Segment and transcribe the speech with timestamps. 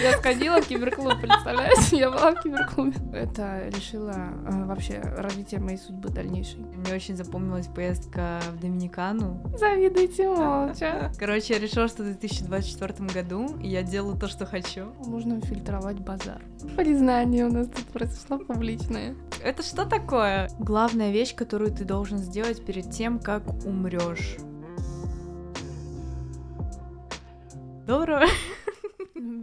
[0.00, 1.92] Я сходила в киберклуб, представляешь?
[1.92, 2.96] Я была в киберклубе.
[3.12, 6.60] Это решило э, вообще развитие моей судьбы дальнейшей.
[6.60, 9.40] Мне очень запомнилась поездка в Доминикану.
[9.56, 11.12] Завидуйте молча.
[11.18, 14.86] Короче, я решила, что в 2024 году я делаю то, что хочу.
[15.06, 16.42] Нужно фильтровать базар.
[16.76, 19.14] Признание у нас тут произошло публичное.
[19.42, 20.48] Это что такое?
[20.58, 24.36] Главная вещь, которую ты должен сделать перед тем, как умрешь.
[27.86, 28.26] Доброго.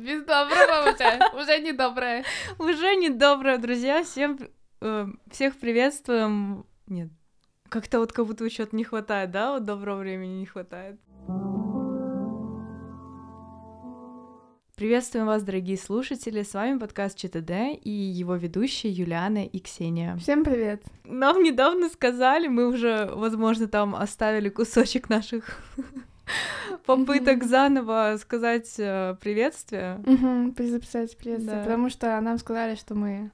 [0.06, 2.24] Без доброго уже, уже не доброе.
[2.60, 4.04] Уже не доброе, друзья.
[4.04, 4.38] Всем
[4.82, 6.68] э, всех приветствуем.
[6.86, 7.10] Нет.
[7.70, 9.54] Как-то вот как будто что-то не хватает, да?
[9.54, 11.00] Вот доброго времени не хватает.
[14.76, 16.44] Приветствуем вас, дорогие слушатели!
[16.44, 20.16] С вами подкаст ЧТД и его ведущие Юлиана и Ксения.
[20.18, 20.84] Всем привет!
[21.06, 25.62] Нам недавно сказали, мы уже, возможно, там оставили кусочек наших
[26.86, 27.48] попыток mm-hmm.
[27.48, 30.00] заново сказать э, приветствие.
[30.04, 31.64] Mm-hmm, перезаписать приветствие, да.
[31.64, 33.32] потому что нам сказали, что мы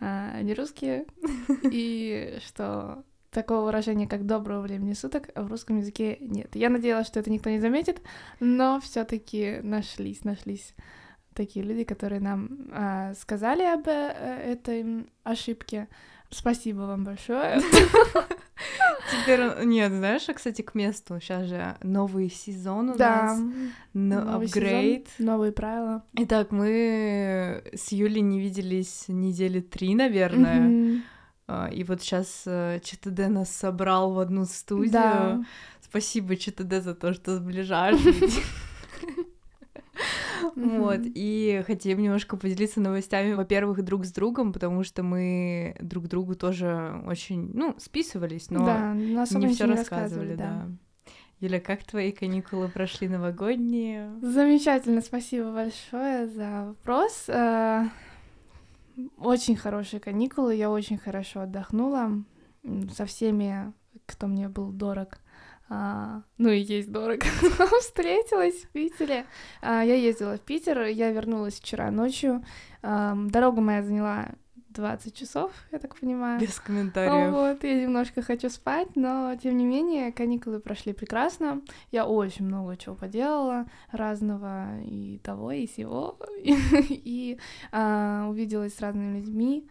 [0.00, 1.06] э, не русские,
[1.62, 6.54] и что такого выражения, как доброго времени суток, в русском языке нет.
[6.54, 8.00] Я надеялась, что это никто не заметит,
[8.40, 10.74] но все-таки нашлись, нашлись
[11.34, 13.90] такие люди, которые нам э, сказали об э,
[14.52, 15.88] этой ошибке.
[16.30, 17.60] Спасибо вам большое.
[19.10, 21.18] Теперь, нет, знаешь, а, кстати, к месту.
[21.20, 23.36] Сейчас же новый сезон у да.
[23.94, 24.42] нас.
[24.42, 25.08] апгрейд.
[25.18, 26.04] новые правила.
[26.14, 31.02] Итак, мы с Юлей не виделись недели три, наверное.
[31.72, 34.90] И вот сейчас э, ЧТД нас собрал в одну студию.
[34.92, 35.44] Да.
[35.82, 38.00] Спасибо ЧТД за то, что сближаешь.
[40.54, 46.34] Вот, и хотим немножко поделиться новостями, во-первых, друг с другом, потому что мы друг другу
[46.34, 50.68] тоже очень, ну, списывались, но да, не все рассказывали, да.
[51.40, 54.10] Юля, как твои каникулы прошли новогодние?
[54.22, 57.24] Замечательно, спасибо большое за вопрос.
[57.28, 57.88] Э,
[59.18, 62.24] очень хорошие каникулы, я очень хорошо отдохнула
[62.94, 63.72] со всеми,
[64.06, 65.18] кто мне был дорог
[65.68, 67.24] а, ну и есть дорого,
[67.80, 69.24] встретилась в Питере.
[69.62, 72.44] А, я ездила в Питер, я вернулась вчера ночью.
[72.82, 74.28] А, дорога моя заняла
[74.74, 76.40] 20 часов, я так понимаю.
[76.40, 77.32] Без комментариев.
[77.32, 81.62] Вот, я немножко хочу спать, но тем не менее каникулы прошли прекрасно.
[81.92, 87.38] Я очень много чего поделала, разного и того, и сего, и,
[87.72, 89.66] а, увиделась с разными людьми.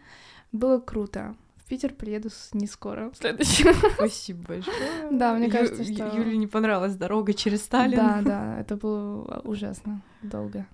[0.52, 1.36] Было круто.
[1.74, 3.74] Питер приеду не скоро, в следующем.
[3.96, 4.76] Спасибо большое.
[5.10, 6.06] Да, мне кажется, что...
[6.06, 7.96] Юле не понравилась дорога через Сталин.
[7.96, 10.68] Да, да, это было ужасно долго.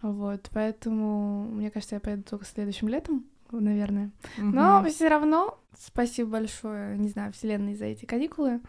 [0.00, 4.12] Вот, поэтому, мне кажется, я поеду только следующим летом, наверное.
[4.38, 4.46] Угу.
[4.46, 8.62] Но все равно спасибо большое, не знаю, Вселенной за эти каникулы.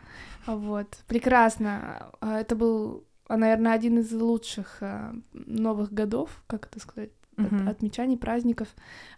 [0.45, 2.11] Вот, прекрасно.
[2.19, 7.69] А, это был, наверное, один из лучших а, новых годов, как это сказать, uh-huh.
[7.69, 8.67] отмечаний, праздников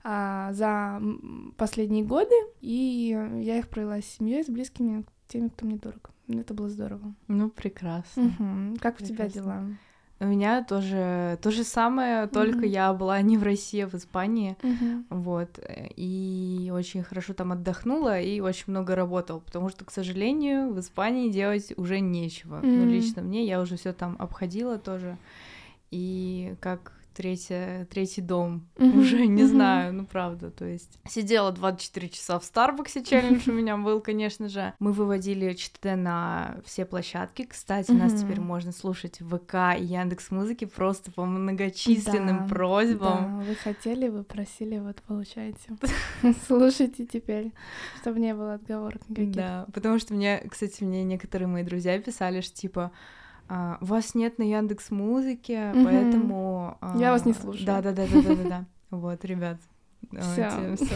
[0.03, 1.01] а, за
[1.57, 6.11] последние годы, и я их провела с семьей, с близкими, теми, кто мне дорог.
[6.27, 7.13] Это было здорово.
[7.27, 8.33] Ну, прекрасно.
[8.39, 8.79] Uh-huh.
[8.79, 9.05] Как прекрасно.
[9.05, 9.65] у тебя дела?
[10.21, 12.67] У меня тоже то же самое, только mm-hmm.
[12.67, 15.05] я была не в России, а в Испании, mm-hmm.
[15.11, 15.59] вот,
[15.95, 21.31] и очень хорошо там отдохнула и очень много работала, потому что, к сожалению, в Испании
[21.31, 22.57] делать уже нечего.
[22.57, 22.83] Mm-hmm.
[22.83, 25.17] Ну, лично мне, я уже все там обходила тоже,
[25.89, 28.65] и как третья, третий дом.
[28.77, 28.97] Mm-hmm.
[28.97, 29.47] Уже не mm-hmm.
[29.47, 30.51] знаю, ну правда.
[30.51, 34.73] То есть сидела 24 часа в Старбаксе, челлендж у меня был, конечно же.
[34.79, 37.43] Мы выводили ЧТД на все площадки.
[37.43, 43.39] Кстати, нас теперь можно слушать в ВК и Яндекс Музыки просто по многочисленным просьбам.
[43.39, 45.75] Да, вы хотели, вы просили, вот получаете.
[46.47, 47.51] Слушайте теперь,
[47.99, 49.35] чтобы не было отговорок никаких.
[49.35, 52.93] Да, потому что мне, кстати, мне некоторые мои друзья писали, что типа
[53.49, 55.83] а, вас нет на Яндекс Музыке, угу.
[55.83, 57.65] поэтому а, я вас не слушаю.
[57.65, 58.65] Да, да, да, да, да, да, да.
[58.91, 59.57] Вот, ребят.
[60.11, 60.49] Все.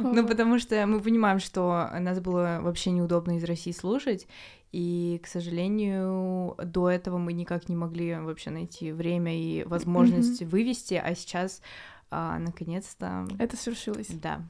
[0.00, 4.26] Ну, потому что мы понимаем, что нас было вообще неудобно из России слушать,
[4.72, 10.94] и, к сожалению, до этого мы никак не могли вообще найти время и возможность вывести,
[10.94, 11.60] а сейчас
[12.14, 13.26] а, наконец-то...
[13.38, 14.08] Это свершилось.
[14.08, 14.42] Да.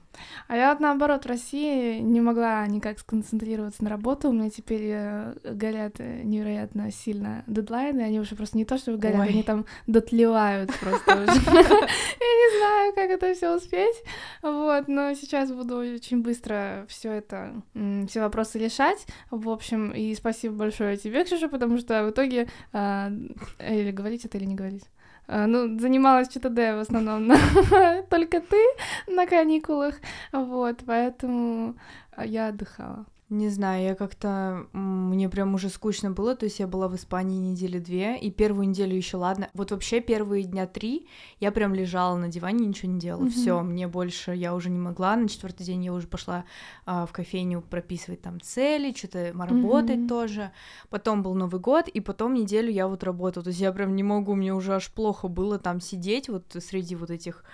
[0.49, 4.29] А я вот наоборот в России не могла никак сконцентрироваться на работу.
[4.29, 8.01] У меня теперь э, горят э, невероятно сильно дедлайны.
[8.01, 9.29] Они уже просто не то, что горят, Ой.
[9.29, 11.27] они там дотлевают просто уже.
[11.51, 14.03] Я не знаю, как это все успеть.
[14.43, 17.63] Вот, но сейчас буду очень быстро все это,
[18.09, 19.07] все вопросы решать.
[19.31, 22.49] В общем, и спасибо большое тебе, Ксюша, потому что в итоге...
[22.73, 23.13] А,
[23.61, 24.85] или говорить это, или не говорить?
[25.29, 27.33] А, ну, занималась ЧТД в основном
[28.11, 28.63] только ты
[29.07, 29.95] на каникулах,
[30.33, 31.77] вот, поэтому
[32.19, 33.07] я отдыхала.
[33.33, 34.67] Не знаю, я как-то...
[34.75, 38.69] мне прям уже скучно было, то есть я была в Испании недели две, и первую
[38.69, 39.49] неделю еще ладно.
[39.55, 41.09] Вот вообще первые дня три
[41.41, 43.25] я прям лежала на диване, ничего не делала.
[43.25, 43.31] Mm-hmm.
[43.31, 45.17] Все, мне больше я уже не могла.
[45.17, 46.45] На четвертый день я уже пошла
[46.85, 50.09] а, в кофейню прописывать там цели, что-то работать mm-hmm.
[50.09, 50.53] тоже.
[50.91, 53.45] Потом был Новый год, и потом неделю я вот работала.
[53.45, 56.97] То есть я прям не могу, мне уже аж плохо было там сидеть вот среди
[56.97, 57.45] вот этих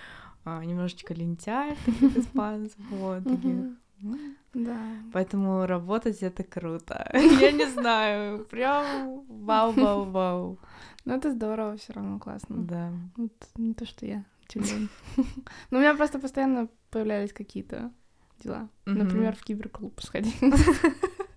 [0.43, 3.55] а, немножечко лентяев таких испанцев, вот таких.
[4.53, 4.77] Да.
[5.13, 7.09] Поэтому работать это круто.
[7.13, 10.59] Я не знаю, прям вау-вау-вау.
[11.05, 12.57] Ну это здорово, все равно классно.
[12.63, 12.91] Да.
[13.15, 14.89] Вот не то, что я тюлень.
[15.71, 17.91] Но у меня просто постоянно появлялись какие-то
[18.43, 18.69] дела.
[18.85, 20.37] Например, в киберклуб сходить.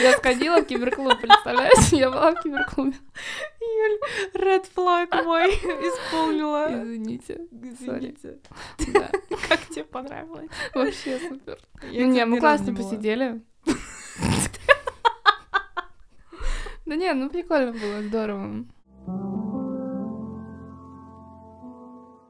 [0.00, 1.92] Я сходила в киберклуб, представляешь?
[1.92, 2.96] Я была в киберклубе.
[3.60, 3.98] Юль,
[4.34, 6.82] red flag мой исполнила.
[6.82, 7.40] Извините.
[7.50, 8.38] Извините.
[8.92, 9.10] Да.
[9.48, 10.48] Как тебе понравилось?
[10.74, 11.58] Вообще супер.
[11.82, 13.42] Ну не, мы классно посидели.
[16.86, 18.66] Да не, ну прикольно было, здорово.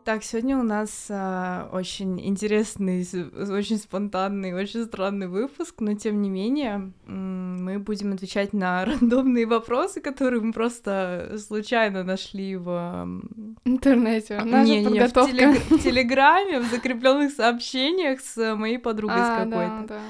[0.05, 3.07] Так, сегодня у нас а, очень интересный,
[3.51, 10.03] очень спонтанный, очень странный выпуск, но тем не менее мы будем отвечать на рандомные вопросы,
[10.03, 13.23] которые мы просто случайно нашли в
[13.65, 14.43] интернете.
[14.45, 15.59] Наша не, не, в, телег...
[15.71, 19.85] в Телеграме, в закрепленных сообщениях с моей подругой а, с какой-то.
[19.89, 20.01] Да, да.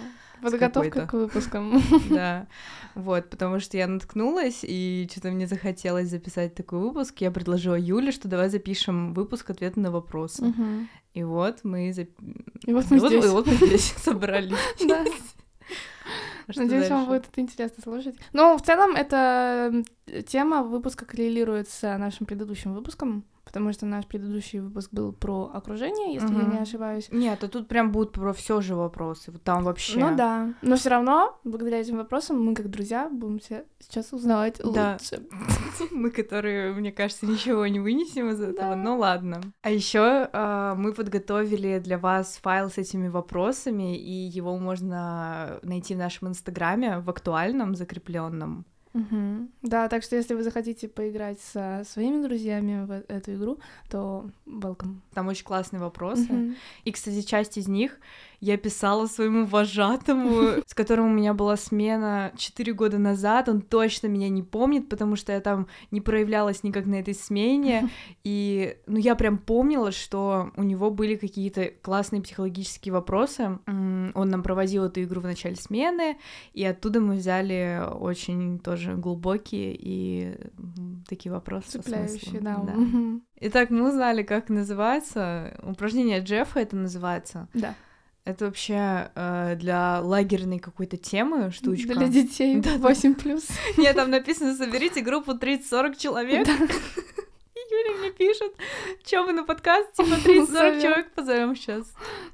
[0.43, 1.81] Подготовка к выпускам.
[2.11, 2.47] Да.
[2.95, 7.21] Вот, потому что я наткнулась, и что-то мне захотелось записать такой выпуск.
[7.21, 10.47] Я предложила Юле, что давай запишем выпуск ответы на вопросы.
[10.47, 10.65] Угу.
[11.15, 11.93] И вот мы...
[11.93, 12.09] Зап...
[12.67, 13.25] И вот мы и здесь.
[13.25, 14.57] Вот, и вот мы здесь собрались.
[14.87, 15.05] Да.
[16.55, 18.17] Надеюсь, вам будет это интересно слушать.
[18.35, 19.83] Но в целом эта
[20.27, 26.15] тема выпуска коррелирует с нашим предыдущим выпуском потому что наш предыдущий выпуск был про окружение,
[26.15, 26.41] если угу.
[26.41, 27.09] я не ошибаюсь.
[27.11, 29.99] Нет, а тут прям будут про все же вопросы, вот там вообще.
[29.99, 34.61] Ну да, но все равно, благодаря этим вопросам, мы как друзья будем все сейчас узнавать
[34.65, 34.99] да.
[34.99, 35.23] лучше.
[35.91, 39.41] Мы, которые, мне кажется, ничего не вынесем из этого, но ладно.
[39.63, 45.95] А еще а, мы подготовили для вас файл с этими вопросами, и его можно найти
[45.95, 48.65] в нашем инстаграме в актуальном закрепленном.
[48.95, 49.49] Угу.
[49.63, 53.59] Да, так что если вы захотите поиграть со своими друзьями в эту игру,
[53.91, 54.99] то welcome.
[55.13, 56.33] Там очень классные вопросы.
[56.33, 56.55] Угу.
[56.85, 57.99] И, кстати, часть из них
[58.45, 63.49] я писала своему вожатому, с которым у меня была смена 4 года назад.
[63.49, 67.89] Он точно меня не помнит, потому что я там не проявлялась никак на этой смене.
[68.25, 73.59] И, ну, я прям помнила, что у него были какие-то классные психологические вопросы.
[73.67, 76.19] Он нам проводил эту игру в начале смены,
[76.53, 80.37] и оттуда мы взяли очень тоже глубокие и
[81.09, 81.79] такие вопросы.
[81.79, 82.57] Цепляющие, да.
[82.57, 82.75] да.
[83.41, 85.59] Итак, мы узнали, как называется.
[85.63, 87.49] Упражнение Джеффа это называется.
[87.55, 87.75] Да.
[88.25, 91.95] Это вообще э, для лагерной какой-то темы штучка.
[91.95, 93.47] Для детей да, 8 плюс.
[93.77, 96.49] Нет, там написано соберите группу 30-40 человек.
[97.71, 98.53] Юля мне пишет,
[99.05, 101.93] что вы на подкаст, типа 30-40 человек позовем сейчас.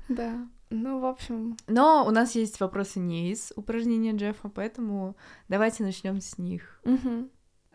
[0.08, 0.46] Да.
[0.70, 1.56] Ну, в общем.
[1.66, 5.16] Но у нас есть вопросы не из упражнения Джеффа, поэтому
[5.48, 6.80] давайте начнем с них.
[6.84, 7.28] Угу.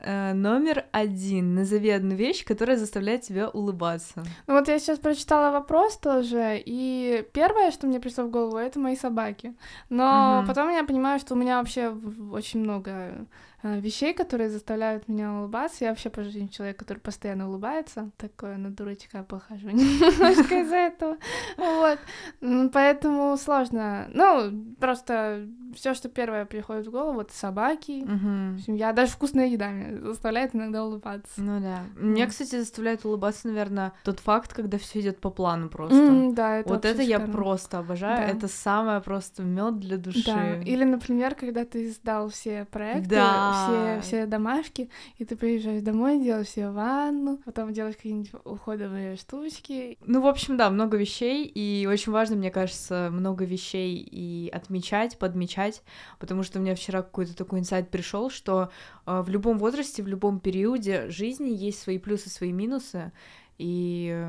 [0.06, 1.56] Э, номер один.
[1.56, 4.24] Назови одну вещь, которая заставляет тебя улыбаться.
[4.48, 8.80] Ну вот я сейчас прочитала вопрос тоже, и первое, что мне пришло в голову, это
[8.80, 9.56] мои собаки.
[9.90, 10.48] Но угу.
[10.48, 11.92] потом я понимаю, что у меня вообще
[12.32, 13.26] очень много
[13.74, 15.86] вещей, которые заставляют меня улыбаться.
[15.86, 18.12] Я вообще по жизни человек, который постоянно улыбается.
[18.18, 21.18] Такое на дурачка похожу немножко из-за этого.
[21.58, 22.00] Вот.
[22.74, 24.08] Поэтому сложно.
[24.14, 28.06] Ну, просто все, что первое приходит в голову, это собаки,
[28.66, 31.42] семья, даже вкусная еда меня заставляет иногда улыбаться.
[31.42, 31.80] Ну да.
[31.98, 36.32] Мне, кстати, заставляет улыбаться, наверное, тот факт, когда все идет по плану просто.
[36.34, 38.30] Да, это Вот это я просто обожаю.
[38.30, 40.24] Это самое просто мед для души.
[40.26, 40.62] Да.
[40.62, 46.22] Или, например, когда ты сдал все проекты, да все, все домашки, и ты приезжаешь домой,
[46.22, 49.98] делаешь себе ванну, потом делаешь какие-нибудь уходовые штучки.
[50.06, 55.18] Ну, в общем, да, много вещей, и очень важно, мне кажется, много вещей и отмечать,
[55.18, 55.84] подмечать,
[56.20, 58.70] потому что у меня вчера какой-то такой инсайт пришел, что
[59.06, 63.12] э, в любом возрасте, в любом периоде жизни есть свои плюсы, свои минусы,
[63.58, 64.28] и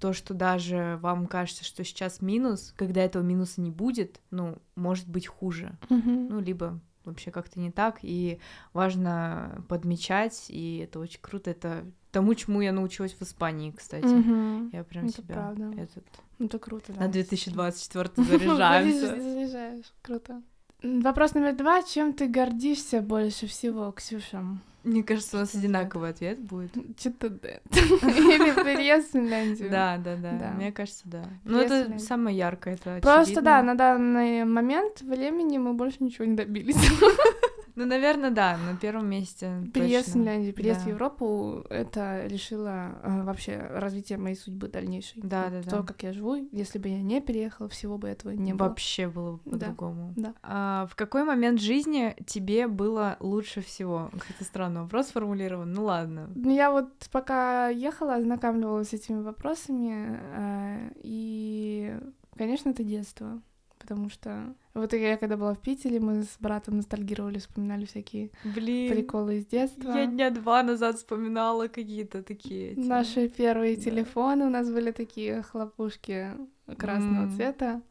[0.00, 5.08] то, что даже вам кажется, что сейчас минус, когда этого минуса не будет, ну, может
[5.08, 5.78] быть хуже.
[5.88, 6.28] Mm-hmm.
[6.30, 8.38] Ну, либо вообще как-то не так, и
[8.72, 14.06] важно подмечать, и это очень круто, это тому, чему я научилась в Испании, кстати.
[14.06, 14.70] Угу.
[14.72, 15.72] Я прям это себя правда.
[15.80, 16.04] этот...
[16.38, 17.00] Это круто, да.
[17.00, 19.06] На 2024 заряжаемся.
[19.20, 20.42] Заряжаешь, круто.
[20.82, 21.82] Вопрос номер два.
[21.82, 24.42] Чем ты гордишься больше всего, Ксюша?
[24.86, 26.72] Мне кажется, у нас одинаковый ответ будет.
[26.96, 27.48] Что-то да.
[27.72, 29.68] Или переезд в Финляндию.
[29.68, 30.52] Да, да, да.
[30.54, 31.24] Мне кажется, да.
[31.44, 36.36] Ну, это самое яркое, это Просто, да, на данный момент времени мы больше ничего не
[36.36, 36.76] добились.
[37.76, 39.62] Ну, наверное, да, на первом месте.
[39.72, 40.84] Переезд в Финляндию, переезд да.
[40.86, 45.20] в Европу, это решило э, вообще развитие моей судьбы дальнейшей.
[45.22, 45.70] Да, да, да.
[45.70, 48.68] То, как я живу, если бы я не переехала, всего бы этого не было.
[48.68, 50.14] Вообще было бы по-другому.
[50.16, 50.28] Да.
[50.28, 50.34] да.
[50.42, 54.08] А, в какой момент жизни тебе было лучше всего?
[54.12, 55.70] Какой-то странный вопрос сформулирован.
[55.72, 56.30] Ну ладно.
[56.34, 61.94] Ну, я вот пока ехала, ознакомливалась с этими вопросами, э, и,
[62.36, 63.42] конечно, это детство
[63.86, 68.92] потому что вот я когда была в Питере, мы с братом ностальгировали, вспоминали всякие Блин,
[68.92, 69.92] приколы из детства.
[69.92, 72.72] Я дня два назад вспоминала какие-то такие.
[72.72, 72.80] Эти...
[72.80, 73.82] Наши первые да.
[73.82, 76.32] телефоны у нас были такие хлопушки
[76.76, 77.36] красного mm.
[77.36, 77.82] цвета.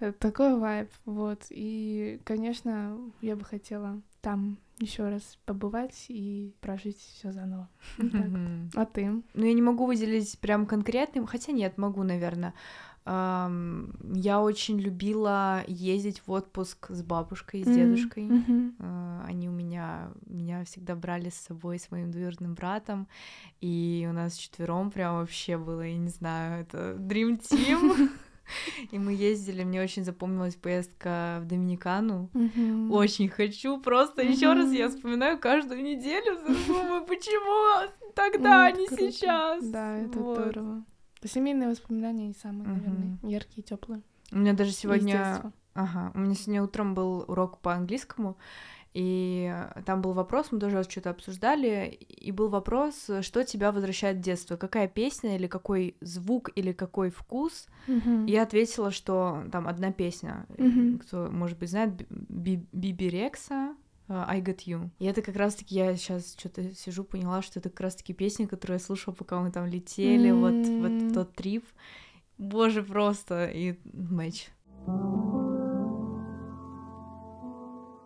[0.00, 1.42] Это такой вайб, вот.
[1.50, 7.68] И, конечно, я бы хотела там еще раз побывать и прожить все заново.
[8.74, 9.22] А ты?
[9.34, 12.54] Ну, я не могу выделить прям конкретным, хотя нет, могу, наверное.
[13.04, 18.28] Я очень любила ездить в отпуск с бабушкой и с дедушкой.
[18.28, 19.24] Mm-hmm.
[19.26, 23.08] Они у меня меня всегда брали с собой с моим двоюродным братом,
[23.60, 28.10] и у нас четвером прям вообще было, я не знаю, это Dream Team.
[28.90, 32.28] И мы ездили, мне очень запомнилась поездка в Доминикану.
[32.34, 32.90] Mm-hmm.
[32.90, 34.32] Очень хочу, просто mm-hmm.
[34.32, 39.64] еще раз я вспоминаю каждую неделю, думаю, почему тогда, а не сейчас.
[39.64, 40.38] Да, это вот.
[40.38, 40.84] здорово.
[41.24, 42.80] Семейные воспоминания не самые, угу.
[42.80, 44.02] наверное, яркие, теплые.
[44.32, 45.52] У меня даже сегодня...
[45.74, 48.36] Ага, у меня сегодня утром был урок по английскому,
[48.94, 49.54] и
[49.86, 54.56] там был вопрос, мы тоже что-то обсуждали, и был вопрос, что тебя возвращает в детство,
[54.56, 57.66] какая песня или какой звук или какой вкус.
[57.86, 60.98] И я ответила, что там одна песня, uh-huh.
[60.98, 63.74] кто, может быть, знает, Биби Рекса,
[64.08, 64.90] uh, I Got You.
[64.98, 68.78] И это как раз-таки, я сейчас что-то сижу, поняла, что это как раз-таки песня, которую
[68.78, 70.90] я слушала, пока мы там летели, mm-hmm.
[70.90, 71.64] вот, вот тот трип.
[72.38, 74.48] Боже, просто, и матч.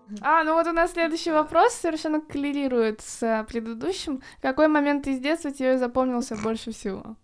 [0.21, 4.23] А, ну вот у нас следующий вопрос совершенно коллерирует с предыдущим.
[4.41, 7.17] Какой момент из детства тебе запомнился больше всего?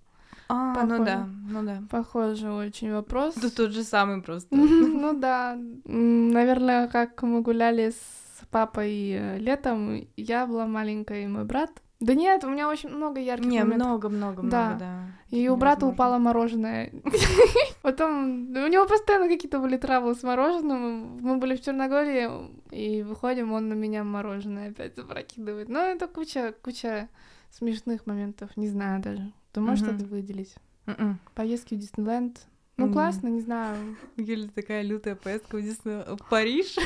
[0.48, 0.98] А, Похоже.
[0.98, 1.82] ну да, ну да.
[1.90, 3.34] Похоже очень вопрос.
[3.36, 4.54] Да тот же самый просто.
[4.56, 5.56] Ну да.
[5.84, 11.70] Наверное, как мы гуляли с папой э, летом, я была маленькая, и мой брат.
[12.02, 13.86] Да нет, у меня очень много ярких Не, моментов.
[13.86, 14.66] много, много, да.
[14.66, 15.06] много, да.
[15.30, 16.92] И у брата упало мороженое.
[17.82, 21.18] Потом у него постоянно какие-то были травлы с мороженым.
[21.20, 22.28] Мы были в Черногории,
[22.72, 25.68] и выходим, он на меня мороженое опять запрокидывает.
[25.68, 27.08] Ну, это куча, куча
[27.50, 29.32] смешных моментов, не знаю даже.
[29.52, 30.56] Ты можешь что-то выделить?
[30.86, 31.20] М-м.
[31.34, 32.40] Поездки в Диснейленд,
[32.78, 33.96] ну, классно, не знаю.
[34.16, 36.02] Или такая лютая поездка в, Дисней...
[36.02, 36.76] в Париж.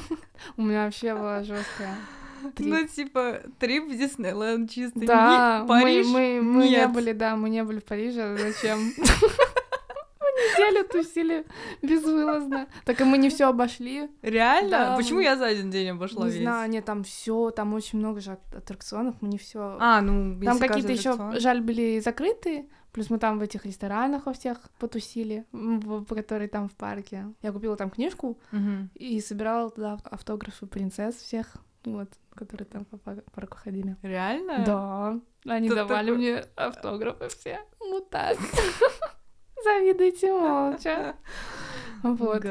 [0.58, 1.94] У меня вообще была жесткая.
[2.58, 5.00] Ну, типа, трип в Диснейленд чисто.
[5.00, 6.06] Да, Париж?
[6.06, 8.36] Мы, мы, мы не были, да, мы не были в Париже.
[8.36, 8.92] Зачем?
[10.38, 11.46] неделю тусили
[11.82, 12.68] безвылазно.
[12.84, 14.08] Так и мы не все обошли.
[14.22, 14.70] Реально?
[14.70, 14.96] Да.
[14.96, 16.40] Почему я за один день обошла не весь?
[16.40, 19.76] Не знаю, нет, там все, там очень много же аттракционов, мы не все.
[19.80, 22.66] А, ну, Там какие-то еще, жаль, были закрытые.
[22.92, 25.44] Плюс мы там в этих ресторанах во всех потусили,
[26.08, 27.26] которые там в парке.
[27.42, 28.88] Я купила там книжку угу.
[28.94, 33.96] и собирала туда автографы принцесс всех, вот, которые там по парку ходили.
[34.02, 34.64] Реально?
[34.64, 35.20] Да.
[35.52, 36.18] Они Тут давали такой...
[36.18, 37.58] мне автографы все.
[37.80, 38.38] Ну так.
[39.64, 41.16] Завидуйте молча.
[42.02, 42.44] Вот.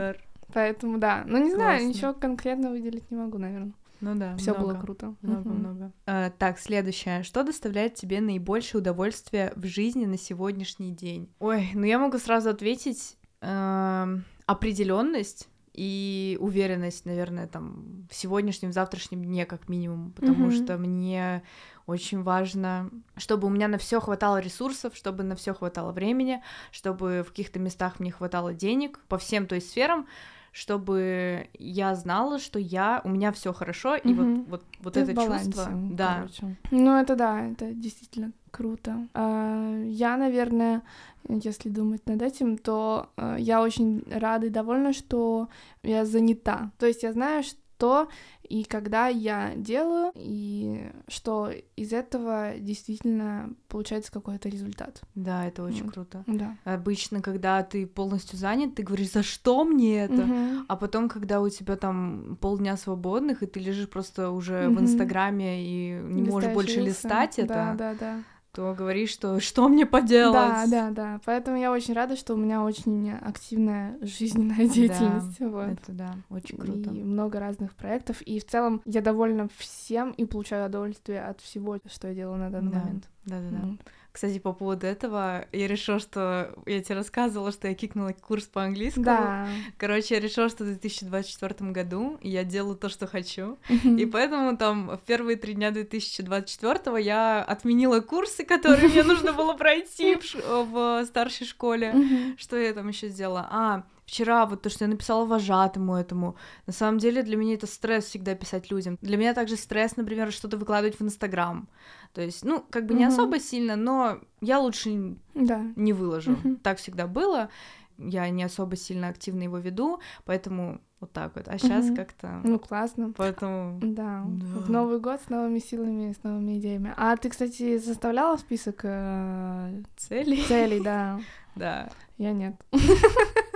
[0.53, 1.23] Поэтому да.
[1.25, 3.73] Ну не знаю, ничего конкретно выделить не могу, наверное.
[3.99, 4.35] Ну да.
[4.37, 5.15] Все было круто.
[5.21, 5.85] Много-много.
[5.85, 5.93] Угу.
[6.05, 7.23] А, так, следующее.
[7.23, 11.33] Что доставляет тебе наибольшее удовольствие в жизни на сегодняшний день?
[11.39, 13.17] Ой, ну я могу сразу ответить.
[13.41, 14.05] Э,
[14.45, 20.63] определенность и уверенность, наверное, там в сегодняшнем, завтрашнем дне как минимум, потому mm-hmm.
[20.65, 21.43] что мне
[21.85, 26.41] очень важно, чтобы у меня на все хватало ресурсов, чтобы на все хватало времени,
[26.71, 30.07] чтобы в каких-то местах мне хватало денег по всем то есть сферам,
[30.51, 35.13] чтобы я знала, что я у меня все хорошо, и вот вот вот Ты это
[35.13, 36.15] балансе, чувство, да.
[36.15, 36.57] Короче.
[36.71, 39.07] Ну это да, это действительно круто.
[39.13, 40.81] А, я, наверное,
[41.27, 45.49] если думать над этим, то а, я очень рада и довольна, что
[45.83, 46.71] я занята.
[46.77, 48.09] То есть я знаю, что что
[48.41, 55.01] и когда я делаю, и что из этого действительно получается какой-то результат.
[55.13, 55.93] Да, это очень вот.
[55.93, 56.23] круто.
[56.25, 56.57] Да.
[56.63, 60.23] Обычно, когда ты полностью занят, ты говоришь, за что мне это?
[60.23, 60.65] Угу.
[60.67, 64.77] А потом, когда у тебя там полдня свободных, и ты лежишь просто уже угу.
[64.77, 67.47] в Инстаграме и не Листаешь можешь больше листать это.
[67.47, 68.23] Да, да, да
[68.57, 70.33] то говоришь, что что мне поделать.
[70.33, 71.21] Да, да, да.
[71.25, 75.37] Поэтому я очень рада, что у меня очень активная жизненная деятельность.
[75.39, 75.67] Да, вот.
[75.67, 76.89] Это да, очень круто.
[76.89, 78.19] И много разных проектов.
[78.23, 82.49] И в целом я довольна всем и получаю удовольствие от всего, что я делаю на
[82.49, 83.09] данный да, момент.
[83.25, 83.57] Да, да, да.
[83.57, 83.79] Mm.
[84.17, 86.51] Кстати, по поводу этого, я решила, что...
[86.65, 89.05] Я тебе рассказывала, что я кикнула курс по английскому.
[89.05, 89.47] Да.
[89.77, 93.59] Короче, я решила, что в 2024 году я делаю то, что хочу.
[93.83, 99.53] И поэтому там в первые три дня 2024 я отменила курсы, которые мне нужно было
[99.53, 101.93] пройти в старшей школе.
[102.39, 103.47] Что я там еще сделала?
[103.51, 107.67] А, вчера вот то, что я написала вожатому этому, на самом деле для меня это
[107.67, 108.97] стресс всегда писать людям.
[109.01, 111.67] Для меня также стресс, например, что-то выкладывать в Инстаграм.
[112.13, 113.13] То есть, ну, как бы не угу.
[113.13, 115.61] особо сильно, но я лучше да.
[115.75, 116.31] не выложу.
[116.31, 116.55] Угу.
[116.63, 117.49] Так всегда было.
[117.97, 121.47] Я не особо сильно активно его веду, поэтому вот так вот.
[121.47, 121.95] А сейчас угу.
[121.95, 122.39] как-то.
[122.43, 123.11] Ну, классно.
[123.15, 123.79] Поэтому.
[123.81, 124.23] Да.
[124.25, 124.59] да.
[124.59, 126.93] В Новый год с новыми силами, с новыми идеями.
[126.95, 129.83] А ты, кстати, составляла список э...
[129.97, 130.43] целей?
[130.43, 131.19] Целей, да.
[131.55, 131.89] Да.
[132.19, 132.53] Я нет.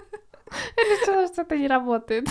[0.77, 2.27] Я решила, что это не работает.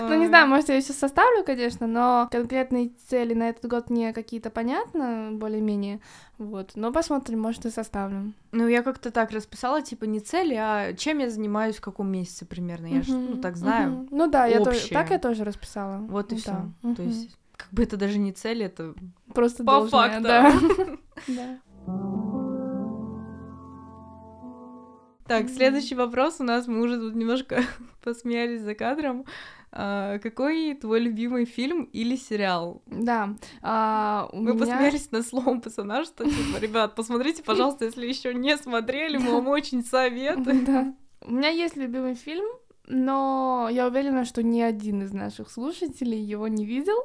[0.00, 4.12] Ну, не знаю, может, я еще составлю, конечно, но конкретные цели на этот год мне
[4.12, 6.00] какие-то понятны, более-менее.
[6.38, 6.72] Вот.
[6.74, 8.32] Но посмотрим, может, и составлю.
[8.52, 12.44] Ну, я как-то так расписала, типа, не цели, а чем я занимаюсь в каком месяце
[12.44, 12.86] примерно.
[12.86, 14.06] Я же, ну, так знаю.
[14.10, 14.88] Ну да, я тоже.
[14.90, 15.98] Так я тоже расписала.
[15.98, 16.70] Вот и все.
[16.96, 18.94] То есть, как бы это даже не цель, это
[19.32, 20.22] просто по факту.
[20.22, 20.52] Да.
[25.28, 27.62] Так, следующий вопрос у нас, мы уже тут немножко
[28.04, 29.24] посмеялись за кадром.
[29.72, 32.82] А, какой твой любимый фильм или сериал?
[32.86, 34.58] Да, а, у мы меня...
[34.58, 39.48] посмеялись на словом пацана, что типа, ребят, посмотрите, пожалуйста, если еще не смотрели, мы вам
[39.48, 40.64] очень советуем.
[40.66, 40.94] Да.
[41.22, 42.46] У меня есть любимый фильм,
[42.86, 46.98] но я уверена, что ни один из наших слушателей его не видел.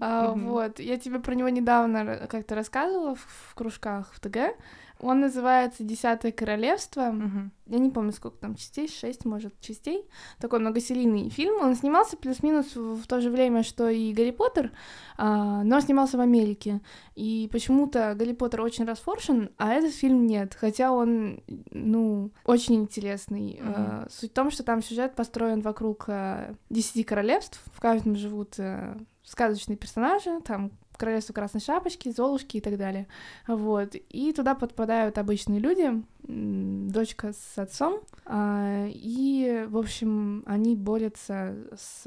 [0.00, 4.56] А, вот, я тебе про него недавно как-то рассказывала в, в кружках в ТГ.
[5.00, 7.08] Он называется «Десятое королевство».
[7.10, 7.50] Угу.
[7.66, 10.04] Я не помню, сколько там частей, шесть, может, частей.
[10.40, 11.56] Такой многосерийный фильм.
[11.60, 14.72] Он снимался плюс-минус в то же время, что и «Гарри Поттер»,
[15.18, 16.80] а, но снимался в Америке.
[17.14, 20.54] И почему-то «Гарри Поттер» очень расфоршен, а этот фильм нет.
[20.54, 23.60] Хотя он, ну, очень интересный.
[23.62, 24.10] Угу.
[24.10, 27.60] Суть в том, что там сюжет построен вокруг э, десяти королевств.
[27.72, 33.06] В каждом живут э, сказочные персонажи, там Королевство Красной Шапочки, Золушки и так далее.
[33.46, 33.94] Вот.
[33.94, 42.04] И туда подпадают обычные люди, дочка с отцом, а, и, в общем, они борются с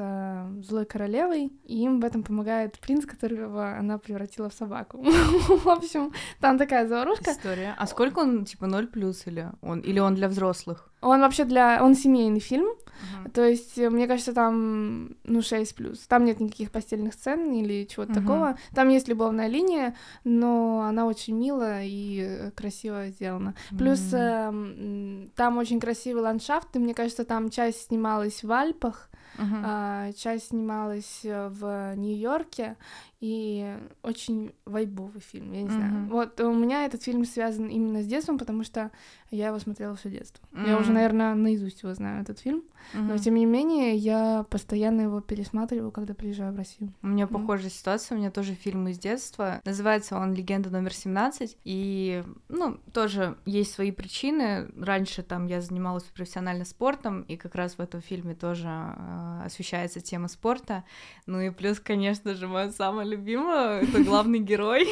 [0.61, 5.01] злой королевой, и им в этом помогает принц, которого она превратила в собаку.
[5.03, 7.31] В общем, там такая заварушка.
[7.31, 7.75] История.
[7.77, 10.89] А сколько он, типа, ноль плюс или он, или он для взрослых?
[11.01, 11.81] Он вообще для...
[11.81, 13.31] Он семейный фильм, uh-huh.
[13.31, 15.99] то есть, мне кажется, там, ну, 6 плюс.
[16.07, 18.15] Там нет никаких постельных сцен или чего-то uh-huh.
[18.15, 18.57] такого.
[18.75, 23.55] Там есть любовная линия, но она очень милая и красиво сделана.
[23.77, 25.31] Плюс mm-hmm.
[25.35, 29.61] там очень красивый ландшафт, и мне кажется, там часть снималась в Альпах, uh-huh.
[29.63, 32.77] а, часть снималась э, в Нью-Йорке,
[33.19, 35.71] и очень вайбовый фильм, я не uh-huh.
[35.71, 36.07] знаю.
[36.07, 38.91] Вот у меня этот фильм связан именно с детством, потому что
[39.29, 40.41] я его смотрела все детство.
[40.53, 40.69] Uh-huh.
[40.69, 43.01] Я уже, наверное, наизусть его знаю, этот фильм, uh-huh.
[43.01, 46.93] но тем не менее я постоянно его пересматриваю, когда приезжаю в Россию.
[47.01, 47.41] У меня uh-huh.
[47.41, 52.79] похожая ситуация, у меня тоже фильм из детства, называется он «Легенда номер 17», и, ну,
[52.93, 54.69] тоже есть свои причины.
[54.77, 59.99] Раньше там я занималась профессионально спортом, и как раз в этом фильме тоже э, освещается
[59.99, 60.85] тема спорта.
[61.25, 64.87] Ну и плюс, конечно же, мое самое любимая, это главный герой.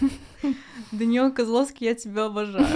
[0.92, 2.66] Даниил Козловский, я тебя обожаю.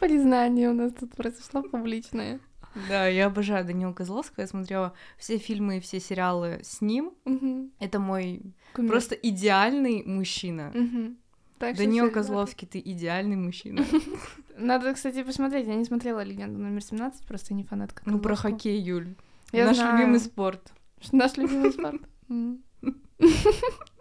[0.00, 2.40] Признание у нас тут произошло публичное.
[2.88, 4.42] Да, я обожаю Данила Козловского.
[4.42, 7.12] Я смотрела все фильмы и все сериалы с ним.
[7.24, 7.70] Угу.
[7.78, 8.42] Это мой
[8.74, 8.90] Кумир.
[8.90, 10.72] просто идеальный мужчина.
[10.74, 11.14] Угу.
[11.58, 13.82] Так Данил Козловский, ты идеальный мужчина.
[14.58, 15.66] Надо, кстати, посмотреть.
[15.66, 19.14] Я не смотрела «Легенду номер 17», просто не фанатка Ну, про хоккей, Юль.
[19.52, 19.98] Я Наш знаю.
[19.98, 20.72] любимый спорт.
[21.12, 22.02] Наш любимый спорт.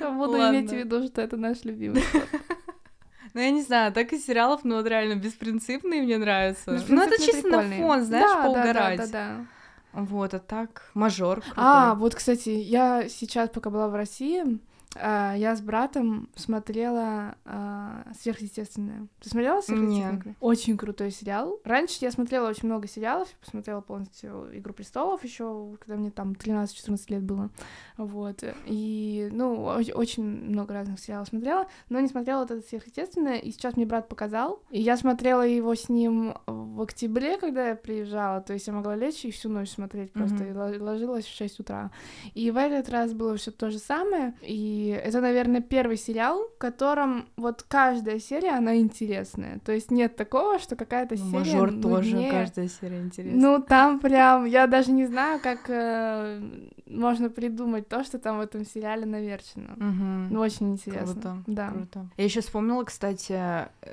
[0.00, 2.02] Буду иметь в виду, что это наш любимый
[3.34, 6.82] Ну, я не знаю, так и сериалов, ну, вот реально беспринципные мне нравятся.
[6.88, 8.98] Ну, это чисто на фон, знаешь, да, поугарать.
[8.98, 9.46] Да, да, да.
[9.92, 11.42] Вот, а так, мажор.
[11.54, 14.58] А, вот, кстати, я сейчас, пока была в России, а,
[15.00, 19.08] я с братом смотрела а, «Сверхъестественное».
[19.20, 20.22] Ты смотрела «Сверхъестественное»?
[20.24, 20.36] Нет.
[20.40, 21.60] Очень крутой сериал.
[21.64, 26.32] Раньше я смотрела очень много сериалов, я посмотрела полностью «Игру престолов» еще, когда мне там
[26.32, 27.50] 13-14 лет было.
[27.96, 28.42] Вот.
[28.66, 33.76] И, ну, очень много разных сериалов смотрела, но не смотрела вот это «Сверхъестественное», и сейчас
[33.76, 34.62] мне брат показал.
[34.70, 36.34] И я смотрела его с ним
[36.76, 40.36] в октябре, когда я приезжала, то есть я могла лечь и всю ночь смотреть просто,
[40.36, 40.76] mm-hmm.
[40.76, 41.90] и ложилась в 6 утра.
[42.34, 46.58] И в этот раз было все то же самое, и это, наверное, первый сериал, в
[46.58, 49.58] котором вот каждая серия, она интересная.
[49.60, 53.40] То есть нет такого, что какая-то ну, серия Мажор тоже каждая серия интересная.
[53.40, 56.42] Ну, там прям, я даже не знаю, как э,
[56.86, 59.72] можно придумать то, что там в этом сериале наверчено.
[59.76, 60.34] Угу.
[60.34, 61.14] Ну, очень интересно.
[61.14, 61.70] Круто, да.
[61.70, 62.06] круто.
[62.16, 63.32] Я еще вспомнила, кстати,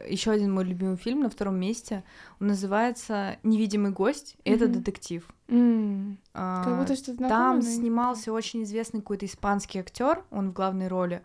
[0.10, 2.04] еще один мой любимый фильм на втором месте.
[2.44, 4.36] Называется «Невидимый гость».
[4.46, 4.54] Угу.
[4.54, 5.26] Это детектив.
[5.48, 6.18] Mm.
[6.34, 11.22] А, как будто что-то Там снимался очень известный какой-то испанский актер, он в главной роли.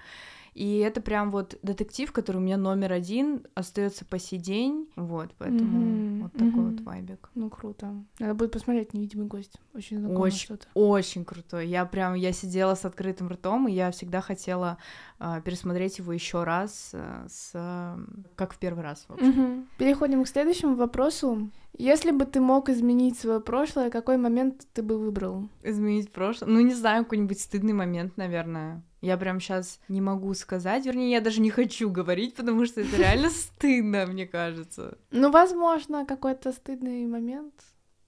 [0.58, 4.88] И это прям вот детектив, который у меня номер один, остается по сей день.
[4.96, 6.22] Вот, поэтому mm-hmm.
[6.22, 6.70] вот такой mm-hmm.
[6.70, 7.30] вот вайбик.
[7.36, 7.94] Ну, круто.
[8.18, 9.52] Надо будет посмотреть «Невидимый гость».
[9.72, 10.66] Очень знакомо очень, что-то.
[10.74, 11.68] Очень крутой.
[11.68, 14.78] Я прям, я сидела с открытым ртом, и я всегда хотела
[15.20, 17.96] э, пересмотреть его еще раз, э, с, э,
[18.34, 19.30] как в первый раз, в общем.
[19.30, 19.66] Mm-hmm.
[19.78, 21.52] Переходим к следующему вопросу.
[21.78, 25.48] Если бы ты мог изменить свое прошлое, какой момент ты бы выбрал?
[25.62, 26.50] Изменить прошлое?
[26.50, 28.82] Ну, не знаю, какой-нибудь стыдный момент, наверное.
[29.00, 32.96] Я прям сейчас не могу сказать, вернее, я даже не хочу говорить, потому что это
[32.96, 34.98] реально стыдно, мне кажется.
[35.12, 37.54] Ну, возможно, какой-то стыдный момент.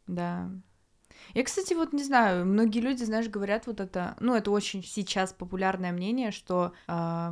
[0.08, 0.50] Да.
[1.34, 5.32] Я, кстати, вот не знаю, многие люди, знаешь, говорят вот это, ну, это очень сейчас
[5.32, 7.30] популярное мнение, что э,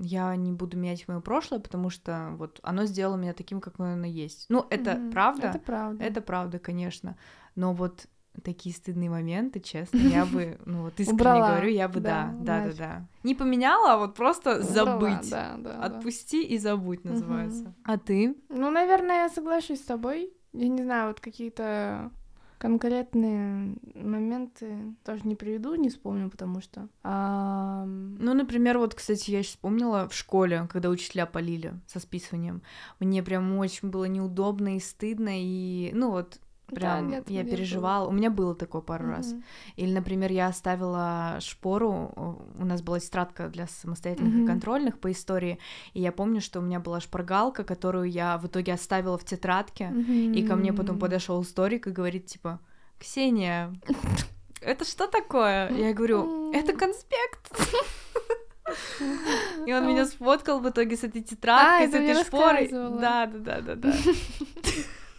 [0.00, 4.06] я не буду менять мое прошлое, потому что вот оно сделало меня таким, какой оно
[4.06, 4.46] есть.
[4.48, 5.12] Ну, это mm-hmm.
[5.12, 5.46] правда.
[5.48, 6.04] Это правда.
[6.04, 7.16] Это правда, конечно.
[7.54, 8.06] Но вот
[8.42, 11.50] такие стыдные моменты, честно, я бы, ну вот искренне Убрала.
[11.50, 15.30] говорю, я бы, да, да, да, да, Не поменяла, а вот просто забыть.
[15.30, 17.74] Да, да, Отпусти и забудь называется.
[17.84, 18.36] А ты?
[18.48, 20.32] Ну, наверное, я соглашусь с тобой.
[20.52, 22.10] Я не знаю, вот какие-то
[22.58, 26.88] конкретные моменты тоже не приведу, не вспомню, потому что...
[27.02, 27.84] А...
[27.86, 32.62] Ну, например, вот, кстати, я сейчас вспомнила в школе, когда учителя полили со списыванием.
[33.00, 38.04] Мне прям очень было неудобно и стыдно, и, ну, вот, Прям да, нет, я переживала.
[38.04, 38.10] Было.
[38.10, 39.16] У меня было такое пару mm-hmm.
[39.16, 39.34] раз.
[39.76, 42.46] Или, например, я оставила шпору.
[42.58, 44.44] У нас была тетрадка для самостоятельных mm-hmm.
[44.44, 45.58] и контрольных по истории.
[45.94, 49.84] И я помню, что у меня была шпаргалка, которую я в итоге оставила в тетрадке.
[49.84, 50.34] Mm-hmm.
[50.34, 52.60] И ко мне потом подошел историк и говорит, типа,
[52.98, 53.72] Ксения,
[54.60, 55.70] это что такое?
[55.72, 57.50] Я говорю, это конспект.
[59.66, 62.68] И он меня сфоткал в итоге с этой тетрадкой, а, с этой шпорой.
[62.68, 63.92] Да, да, да, да, да.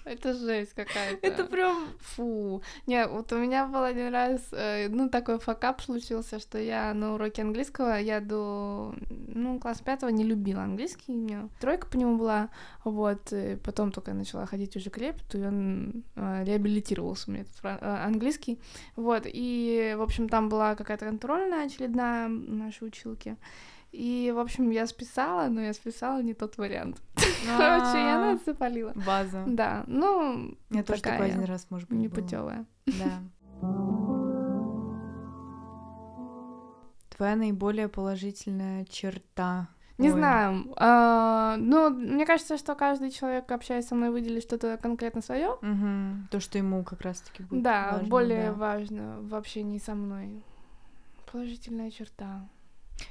[0.10, 1.28] Это жесть какая-то.
[1.28, 1.88] Это прям...
[2.00, 2.63] Фу.
[2.88, 7.13] Не, вот у меня был один раз, э, ну, такой факап случился, что я на
[7.13, 8.95] уроке английского, я до,
[9.28, 12.50] ну, класс пятого не любила английский, у меня тройка по нему была,
[12.84, 17.34] вот, и потом только я начала ходить уже к репету, и он э, реабилитировался у
[17.34, 18.60] меня этот э, английский,
[18.95, 23.38] вот, и, в общем, там была какая-то контрольная очередная нашей училки,
[23.91, 26.98] и, в общем, я списала, но я списала не тот вариант.
[27.58, 28.91] Короче, я нас запалила.
[28.95, 29.43] База.
[29.47, 32.65] Да, ну, Я тоже такой один раз, может быть, Непутевая.
[32.86, 33.21] Да.
[37.15, 39.67] Твоя наиболее положительная черта
[39.99, 40.13] не Ой.
[40.13, 40.73] знаю.
[40.78, 45.49] А, ну, мне кажется, что каждый человек, общаясь со мной, выделит что-то конкретно свое.
[45.49, 46.30] Угу.
[46.32, 48.54] То, что ему как раз-таки будет Да, важно, более да.
[48.54, 50.41] важно в общении со мной.
[51.30, 52.47] Положительная черта.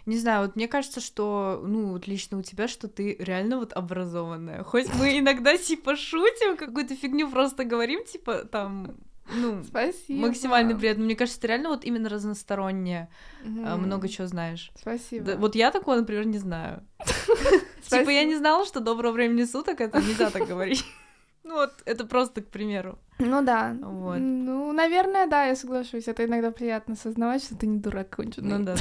[0.06, 3.72] Не знаю, вот мне кажется, что, ну, вот лично у тебя, что ты реально вот
[3.72, 4.62] образованная.
[4.64, 8.96] Хоть мы иногда, типа, шутим, какую-то фигню просто говорим, типа, там,
[9.34, 10.26] ну, Спасибо.
[10.26, 11.04] максимально приятно.
[11.04, 13.10] Мне кажется, ты реально вот именно разносторонняя,
[13.44, 13.76] mm.
[13.76, 14.70] много чего знаешь.
[14.74, 15.24] Спасибо.
[15.24, 16.82] Да, вот я такого, например, не знаю.
[17.82, 20.84] Типа, я не знала, что доброго времени суток это нельзя так говорить.
[21.48, 22.98] Ну вот, это просто к примеру.
[23.18, 23.74] Ну да.
[23.80, 24.18] Вот.
[24.18, 26.06] Ну, наверное, да, я соглашусь.
[26.06, 28.58] Это иногда приятно осознавать, что ты не дурак конченый.
[28.58, 28.74] Ну да.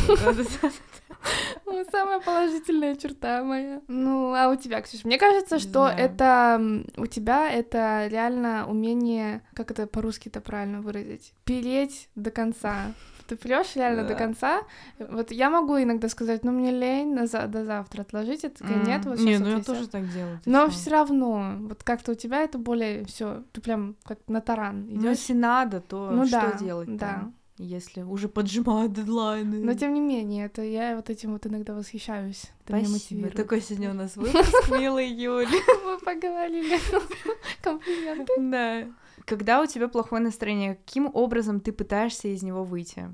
[1.66, 3.82] Ну, самая положительная черта моя.
[3.88, 5.06] Ну, а у тебя, Ксюш?
[5.06, 6.62] Мне кажется, что это
[6.98, 12.92] у тебя это реально умение, как это по-русски-то правильно выразить, переть до конца
[13.28, 14.10] ты прешь реально да.
[14.10, 14.62] до конца.
[15.00, 18.88] Вот я могу иногда сказать, ну мне лень на за до завтра отложить, это mm.
[18.88, 20.40] нет, вот Не, ну я тоже так делаю.
[20.46, 24.88] Но все равно, вот как-то у тебя это более все, ты прям как на таран
[24.88, 25.02] идешь.
[25.02, 26.96] Ну если надо, то ну, что да, делать?
[26.98, 27.32] Да.
[27.60, 29.64] Если уже поджимают дедлайны.
[29.64, 32.52] Но тем не менее, это я вот этим вот иногда восхищаюсь.
[32.68, 33.30] Это Спасибо.
[33.30, 35.48] Такой сегодня у нас выпуск, милый Юль.
[35.84, 36.80] Мы поговорили.
[37.64, 38.34] Комплименты.
[38.38, 38.88] Да.
[39.28, 43.14] Когда у тебя плохое настроение, каким образом ты пытаешься из него выйти?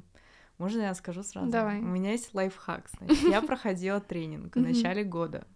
[0.60, 1.50] Можно я скажу сразу?
[1.50, 1.80] Давай.
[1.80, 2.88] У меня есть лайфхак.
[2.96, 5.48] Значит, я проходила тренинг в начале года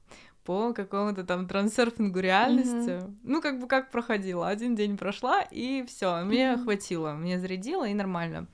[0.44, 3.04] по какому-то там трансерфингу реальности.
[3.22, 4.48] Ну, как бы как проходила.
[4.48, 7.12] Один день прошла, и все, мне хватило.
[7.12, 8.48] Мне зарядило, и нормально.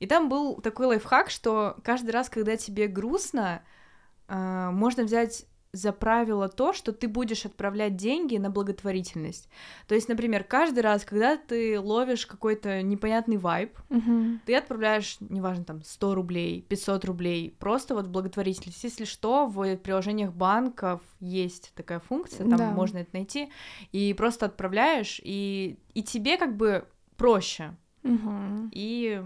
[0.00, 3.62] И там был такой лайфхак, что каждый раз, когда тебе грустно,
[4.26, 9.48] э, можно взять за правило то, что ты будешь отправлять деньги на благотворительность.
[9.86, 14.40] То есть, например, каждый раз, когда ты ловишь какой-то непонятный вайб, Мгм.
[14.46, 18.82] ты отправляешь, неважно, там, 100 рублей, 500 рублей, просто вот в благотворительность.
[18.82, 22.70] Если что, в приложениях банков есть такая функция, там Да.
[22.72, 23.50] можно это найти,
[23.92, 28.70] и просто отправляешь, и, и тебе как бы проще, Мгм.
[28.72, 29.22] и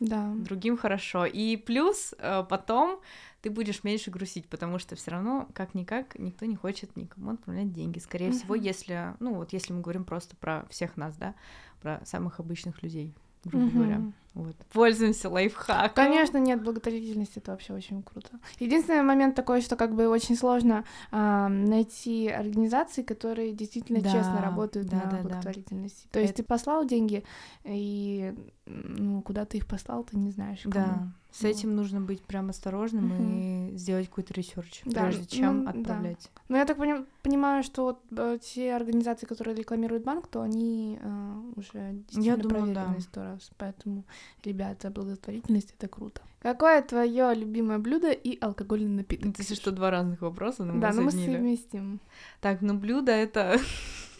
[0.00, 0.32] Да.
[0.36, 1.26] другим хорошо.
[1.26, 3.00] И плюс э, потом
[3.40, 7.98] ты будешь меньше грустить, потому что все равно, как-никак, никто не хочет никому отправлять деньги.
[7.98, 8.64] Скорее всего, Мгм.
[8.64, 11.34] если, ну вот если мы говорим просто про всех нас, да,
[11.80, 13.74] про самых обычных людей, грубо Мгм.
[13.74, 14.02] говоря.
[14.34, 14.54] Вот.
[14.72, 15.90] Пользуемся лайфхаком.
[15.94, 18.38] Конечно, нет, благотворительность это вообще очень круто.
[18.60, 24.40] Единственный момент такой, что как бы очень сложно а, найти организации, которые действительно Да, честно
[24.40, 25.22] работают да, на да, да.
[25.22, 26.06] благотворительности.
[26.12, 27.24] То есть Это- ты послал деньги,
[27.64, 28.32] и
[28.66, 30.60] ну, куда ты их послал, ты не знаешь.
[30.62, 30.72] кому.
[30.72, 31.48] Да, с Вот.
[31.50, 33.72] этим нужно быть прям осторожным Мгм.
[33.72, 35.70] и сделать какой-то research, Да, прежде чем ну, да.
[35.70, 36.30] отправлять.
[36.48, 40.98] Но я так пони- понимаю, что вот э, те организации, которые рекламируют банк, то они
[41.00, 43.00] э, уже действительно думаю, проверены да.
[43.00, 43.50] сто раз.
[43.56, 44.04] Поэтому,
[44.42, 46.20] ребята, благотворительность это круто.
[46.40, 49.38] Какое твое любимое блюдо и алкогольный напиток?
[49.38, 52.00] Это что, два разных вопроса, но мы Да, но мы совместим.
[52.40, 53.58] Так, ну блюдо это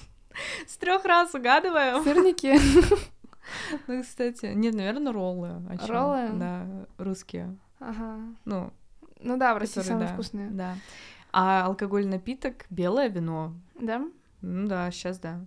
[0.68, 2.04] с трех раз угадываем.
[2.04, 2.54] Сырники.
[3.86, 5.48] Ну, кстати, нет, наверное, роллы.
[5.48, 5.86] А?
[5.86, 6.30] Роллы?
[6.38, 6.66] Да,
[6.98, 7.56] русские.
[7.80, 8.18] Ага.
[8.44, 8.72] Ну,
[9.20, 10.50] Ну да, в России которые, самые да, вкусные.
[10.50, 10.74] Да.
[11.32, 13.52] А алкогольный напиток белое вино.
[13.80, 14.02] Да?
[14.40, 15.40] Ну да, сейчас да.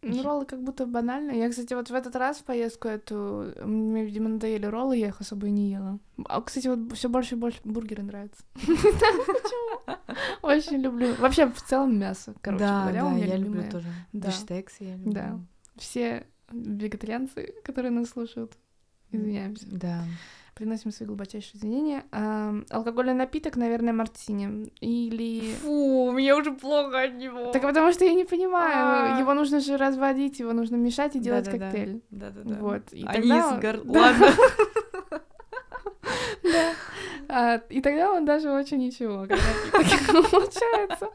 [0.00, 1.32] Ну, роллы как будто банально.
[1.32, 5.20] Я, кстати, вот в этот раз в поездку эту, мне, видимо, надоели роллы, я их
[5.20, 5.98] особо и не ела.
[6.26, 8.44] А, кстати, вот все больше и больше бургеры нравятся.
[10.42, 11.14] Очень люблю.
[11.18, 13.88] Вообще, в целом, мясо, короче говоря, у меня я люблю тоже.
[14.12, 14.28] Да.
[14.28, 15.12] Бифштекс я люблю.
[15.12, 15.40] Да.
[15.76, 18.52] Все вегетарианцы, которые нас слушают,
[19.10, 19.66] извиняемся.
[19.70, 20.04] Да.
[20.54, 22.04] Приносим свои глубочайшие извинения.
[22.10, 24.72] А, алкогольный напиток, наверное, мартини.
[24.80, 25.52] Или...
[25.62, 27.52] Фу, мне уже плохо от него.
[27.52, 29.14] Так потому что я не понимаю.
[29.14, 29.20] А.
[29.20, 31.66] Его нужно же разводить, его нужно мешать и делать Да-да-да.
[31.66, 32.02] коктейль.
[32.10, 32.54] Да-да-да.
[32.56, 32.92] Вот.
[32.92, 33.82] И Они тогда гор-.
[33.84, 34.26] Ладно.
[36.42, 36.72] Да.
[37.28, 41.10] А, и тогда он даже очень ничего, напиток получается.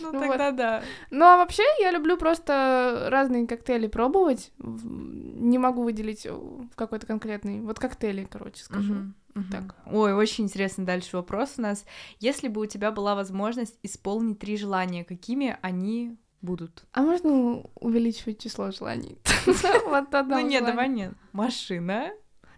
[0.00, 0.20] Ну Вот.
[0.20, 0.82] тогда да.
[1.10, 4.52] Ну а вообще я люблю просто разные коктейли пробовать.
[4.58, 6.38] Не могу выделить э,
[6.76, 7.60] какой-то конкретный.
[7.60, 9.12] Вот коктейли, короче, скажу.
[9.50, 9.74] Так.
[9.90, 11.84] Ой, очень интересный дальше вопрос у нас.
[12.20, 16.84] Если бы у тебя была возможность исполнить три желания, какими они будут?
[16.92, 19.18] А можно увеличивать число желаний?
[19.86, 21.14] Вот одно Ну нет, давай нет.
[21.32, 22.12] Машина.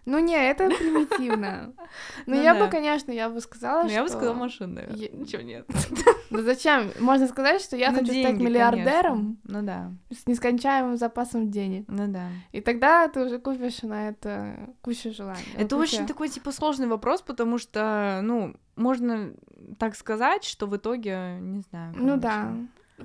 [0.09, 1.73] Ну не, это примитивно.
[2.25, 2.65] Ну Ну я да.
[2.65, 4.83] бы, конечно, я бы сказала, Ну я бы что- сказала машина.
[4.89, 5.65] Я- Ничего нет.
[6.29, 6.91] Ну зачем?
[6.99, 9.59] Можно сказать, что я Ну, хочу стать миллиардером конечно.
[9.59, 9.91] Ну да.
[10.15, 11.85] с нескончаемым запасом денег.
[11.89, 12.27] Ну да.
[12.51, 15.43] И тогда ты уже купишь на это кучу желаний.
[15.57, 19.33] Это очень такой, типа, сложный вопрос, потому что, ну, можно
[19.79, 21.93] так сказать, что в итоге, не знаю.
[21.97, 22.53] Ну да.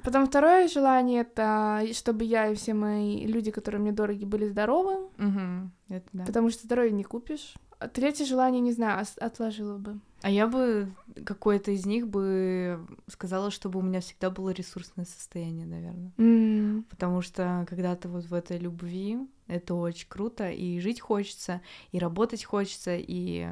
[0.04, 5.08] Потом второе желание это чтобы я и все мои люди, которые мне дороги, были здоровы,
[5.18, 5.70] Мгм.
[5.88, 6.24] Это да.
[6.24, 7.54] потому что здоровье не купишь.
[7.78, 9.98] А третье желание, не знаю, отложила бы.
[10.22, 10.88] А я бы
[11.26, 12.78] какое-то из них бы
[13.08, 16.12] сказала, чтобы у меня всегда было ресурсное состояние, наверное.
[16.16, 21.60] М, Потому что когда ты вот в этой любви, это очень круто, и жить хочется,
[21.90, 23.48] и работать хочется, и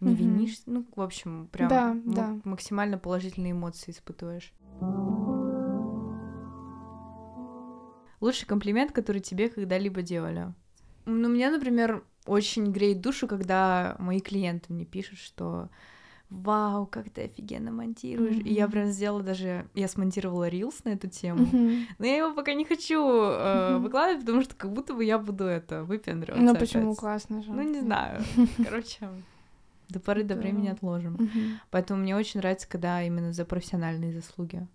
[0.00, 0.14] не Мгм.
[0.14, 0.58] винишь.
[0.66, 2.36] Ну, в общем, прям Да, м- да.
[2.44, 4.52] максимально положительные эмоции испытываешь.
[8.20, 10.52] Лучший комплимент, который тебе когда-либо делали?
[11.06, 15.68] Ну, мне, например, очень греет душу, когда мои клиенты мне пишут, что
[16.28, 18.36] вау, как ты офигенно монтируешь.
[18.44, 19.66] И я прям сделала даже...
[19.74, 21.46] Я смонтировала рилс на эту тему.
[21.46, 21.86] мгм.
[21.98, 23.82] Но я его пока не хочу э, Мгм.
[23.84, 26.44] выкладывать, потому что как будто бы я буду это выпендриваться.
[26.44, 26.98] Ну почему опять.
[26.98, 27.50] классно же?
[27.50, 28.22] Ну, не знаю.
[28.62, 29.08] Короче,
[29.88, 31.30] до поры до времени отложим.
[31.70, 34.66] Поэтому мне очень нравится, когда именно за профессиональные заслуги.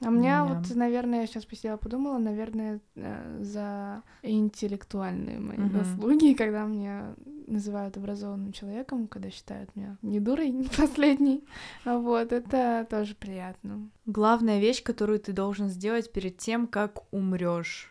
[0.00, 0.44] А мне Да.
[0.44, 5.70] вот, наверное, я сейчас посидела, подумала, наверное, э, за интеллектуальные мои Мгм.
[5.84, 7.14] заслуги, когда меня
[7.46, 11.44] называют образованным человеком, когда считают меня не дурой, не последней.
[11.84, 13.90] Вот, это тоже приятно.
[14.06, 17.90] Главная вещь, которую ты должен сделать перед тем, как умрешь.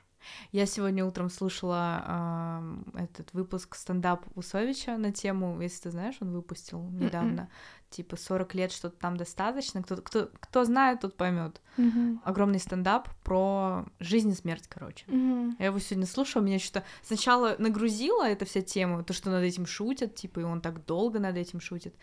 [0.54, 6.32] Я сегодня утром слушала ам, этот выпуск стендап Усовича на тему, если ты знаешь, он
[6.32, 7.50] выпустил недавно,
[7.94, 9.84] типа 40 лет что-то там достаточно.
[9.84, 11.62] Кто, кто, кто знает, тот поймет.
[11.78, 12.22] Мгм.
[12.24, 15.06] Огромный стендап про жизнь и смерть, короче.
[15.08, 15.56] Мгм.
[15.60, 19.66] Я его сегодня слушала, меня что-то сначала нагрузила эта вся тема, то, что над этим
[19.66, 21.96] шутят, типа, и он так долго над этим шутит,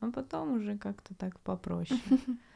[0.00, 2.00] а потом уже как-то так попроще.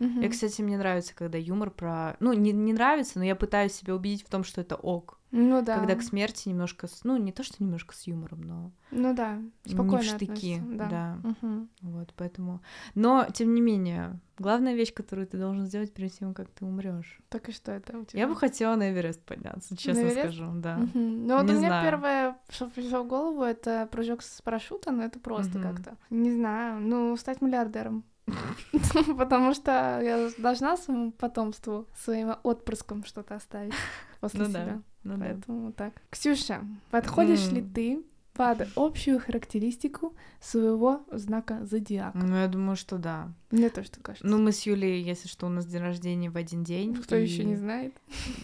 [0.01, 0.23] Мгм.
[0.23, 2.17] И, кстати, мне нравится, когда юмор про...
[2.21, 5.20] Ну, не, не нравится, но я пытаюсь себя убедить в том, что это ок.
[5.33, 5.79] Ну да.
[5.79, 7.05] Когда к смерти немножко, с...
[7.05, 8.73] ну не то, что немножко с юмором, но...
[8.91, 11.19] Ну да, спокойно Не в штыки, относится, да.
[11.23, 11.69] Мгм.
[11.83, 12.61] Вот, поэтому...
[12.97, 17.21] Но, тем не менее, главная вещь, которую ты должен сделать перед тем, как ты умрешь.
[17.29, 18.21] Так и что это у тебя?
[18.23, 20.19] Я бы хотела на Эверест подняться, честно Эверест?
[20.19, 20.79] скажу, да.
[20.79, 21.27] Мгм.
[21.27, 21.85] Ну вот Не у меня знаю.
[21.91, 25.63] первое, что пришло в голову, это прыжок с парашюта, но это просто Мгм.
[25.63, 25.97] как-то.
[26.11, 28.03] Не знаю, ну, стать миллиардером.
[29.19, 33.75] Потому что я должна своему потомству, своим отпрыскам что-то оставить
[34.21, 34.83] после Ну себя.
[35.05, 35.25] Да, ну да.
[35.27, 35.95] Поэтому вот так.
[36.11, 36.61] Ксюша,
[36.91, 37.71] подходишь ли М.
[37.73, 42.17] ты под общую характеристику своего знака зодиака?
[42.19, 43.33] Ну, я думаю, что да.
[43.51, 44.27] Мне тоже так кажется.
[44.27, 46.95] Ну, мы с Юлей, если что, у нас день рождения в один день.
[46.95, 47.95] Кто и- еще не знает?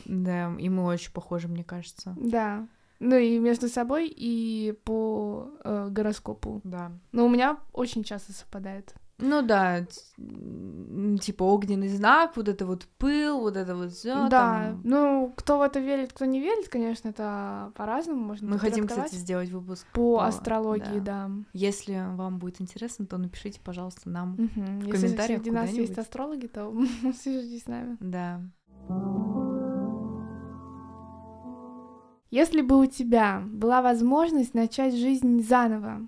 [0.05, 2.15] Да, и мы очень похожи, мне кажется.
[2.19, 2.67] Да.
[2.99, 6.63] Ну и между собой, и по э, гороскопу.
[6.65, 6.93] Да.
[7.13, 8.95] Но у меня очень часто совпадает.
[9.19, 9.87] Ну да,
[11.21, 14.29] типа огненный знак, вот это вот пыл, вот это вот все.
[14.29, 18.87] да, ну кто в это верит, кто не верит, конечно, это по-разному можно Мы хотим,
[18.87, 21.31] кстати, сделать выпуск по по- астрологии, да.
[21.55, 24.33] Если вам будет интересно, то напишите, пожалуйста, нам.
[24.33, 24.81] Мгм.
[24.81, 26.75] Если комментариях среди нас есть астрологи, то
[27.19, 27.97] свяжитесь с нами.
[28.01, 28.43] Да.
[32.31, 36.07] Если бы у тебя была возможность начать жизнь заново,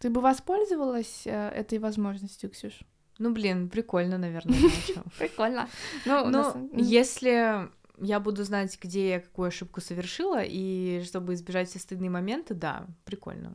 [0.00, 2.80] ты бы воспользовалась э, этой возможностью, Ксюш?
[3.18, 4.56] Ну, блин, прикольно, наверное.
[5.18, 5.68] Прикольно.
[6.06, 7.68] Ну, Ну, если
[8.00, 12.86] я буду знать, где я какую ошибку совершила, и чтобы избежать все стыдные моменты, да,
[13.04, 13.50] прикольно.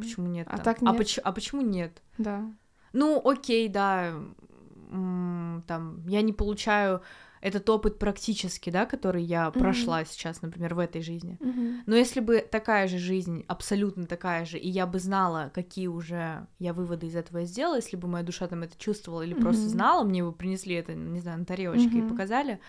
[0.00, 0.46] Почему нет?
[0.50, 0.98] А так А, нет?
[1.00, 2.02] поч- а почему нет?
[2.18, 2.44] Да.
[2.92, 4.12] Ну, окей, да,
[5.66, 7.02] там, я не получаю
[7.40, 9.58] этот опыт практически, да, который я Мгм.
[9.60, 11.38] прошла сейчас, например, в этой жизни.
[11.40, 11.82] Мгм.
[11.86, 16.46] Но если бы такая же жизнь, абсолютно такая же, и я бы знала, какие уже
[16.58, 19.70] я выводы из этого сделала, если бы моя душа там это чувствовала или просто Мгм.
[19.70, 22.08] знала, мне бы принесли это, не знаю, на тарелочке и Мгм.
[22.08, 22.60] показали,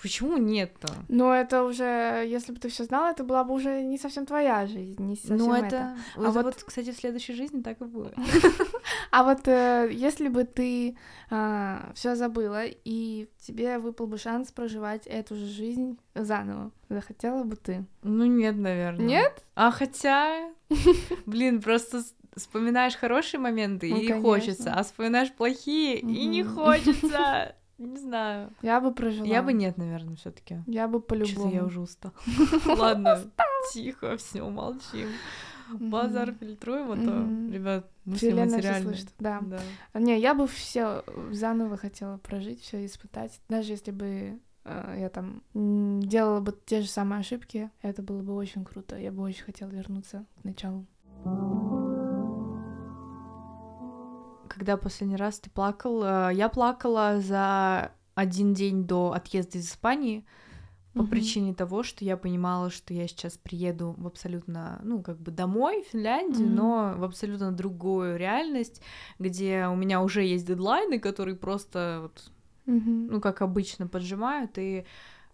[0.00, 0.92] почему нет-то?
[1.08, 4.66] Но это уже, если бы ты все знала, это была бы уже не совсем твоя
[4.66, 5.66] жизнь, не совсем Ну, это.
[5.66, 8.14] это, А это вот- вот, кстати, в следующей жизни так и будет.
[9.10, 10.96] А вот э, если бы ты
[11.28, 17.84] все забыла, и тебе выпал бы шанс проживать эту же жизнь заново, захотела бы ты?
[18.02, 19.04] Ну, нет, наверное.
[19.06, 19.44] Нет?
[19.54, 20.50] А хотя,
[21.26, 22.02] блин, просто
[22.36, 27.54] вспоминаешь хорошие моменты Ну, и хочется, а вспоминаешь плохие и не хочется.
[27.78, 28.52] Не знаю.
[28.62, 29.26] Я бы прожила.
[29.26, 31.52] Я бы нет, наверное, все таки Я бы по-любому.
[31.52, 32.14] я уже устала.
[32.66, 33.20] Ладно,
[33.72, 35.08] тихо, все, молчим.
[35.72, 38.96] Базар фильтруем, а то, ребят, мы Вселенная всё материальные.
[39.18, 39.40] да.
[39.42, 40.00] Да.
[40.00, 43.40] Не, я бы все заново хотела прожить, все испытать.
[43.48, 48.34] Даже если бы э, я там делала бы те же самые ошибки, это было бы
[48.34, 48.96] очень круто.
[48.96, 50.86] Я бы очень хотела вернуться к началу.
[54.56, 56.02] Когда последний раз ты плакал?
[56.02, 60.24] Э, Я плакала за один день до отъезда из Испании
[60.94, 61.10] по Мгм.
[61.10, 65.82] причине того, что я понимала, что я сейчас приеду в абсолютно, ну, как бы домой,
[65.82, 66.56] в Финляндию, Мгм.
[66.56, 68.80] но в абсолютно другую реальность,
[69.18, 72.32] где у меня уже есть дедлайны, которые просто, вот,
[72.64, 73.08] Мгм.
[73.08, 74.86] ну, как обычно, поджимают, и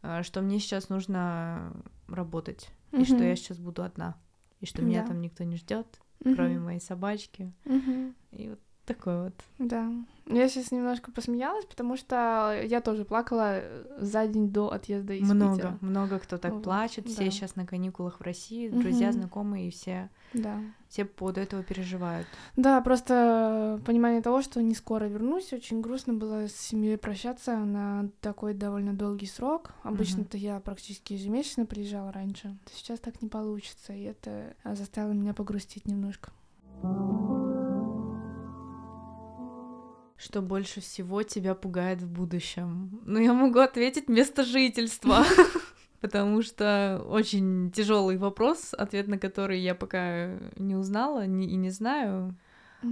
[0.02, 1.72] э, что мне сейчас нужно
[2.08, 3.04] работать, и Мгм.
[3.04, 4.16] что я сейчас буду одна,
[4.60, 5.06] и что меня Да.
[5.08, 5.86] там никто не ждет,
[6.24, 6.34] Мгм.
[6.34, 8.16] кроме моей собачки, Мгм.
[8.32, 9.34] и вот такой вот.
[9.58, 9.90] Да.
[10.26, 15.30] Я сейчас немножко посмеялась, потому что я тоже плакала э, за день до отъезда из
[15.30, 15.78] много, Питера.
[15.80, 17.30] много кто так Вот, плачет, все да.
[17.30, 19.20] сейчас на каникулах в России, друзья, Мгм.
[19.20, 20.58] знакомые, и все, Да.
[20.88, 22.26] все по поводу этого переживают.
[22.56, 25.52] Да, просто понимание того, что не скоро вернусь.
[25.52, 29.72] Очень грустно было с семьей прощаться на такой довольно долгий срок.
[29.82, 32.56] Обычно-то я практически ежемесячно приезжала раньше.
[32.72, 36.30] Сейчас так не получится, и это а, заставило меня погрустить немножко.
[40.22, 43.00] Что больше всего тебя пугает в будущем?
[43.04, 45.24] Ну, я могу ответить место жительства.
[46.00, 52.36] Потому что очень тяжелый вопрос, ответ на который я пока не узнала и не знаю.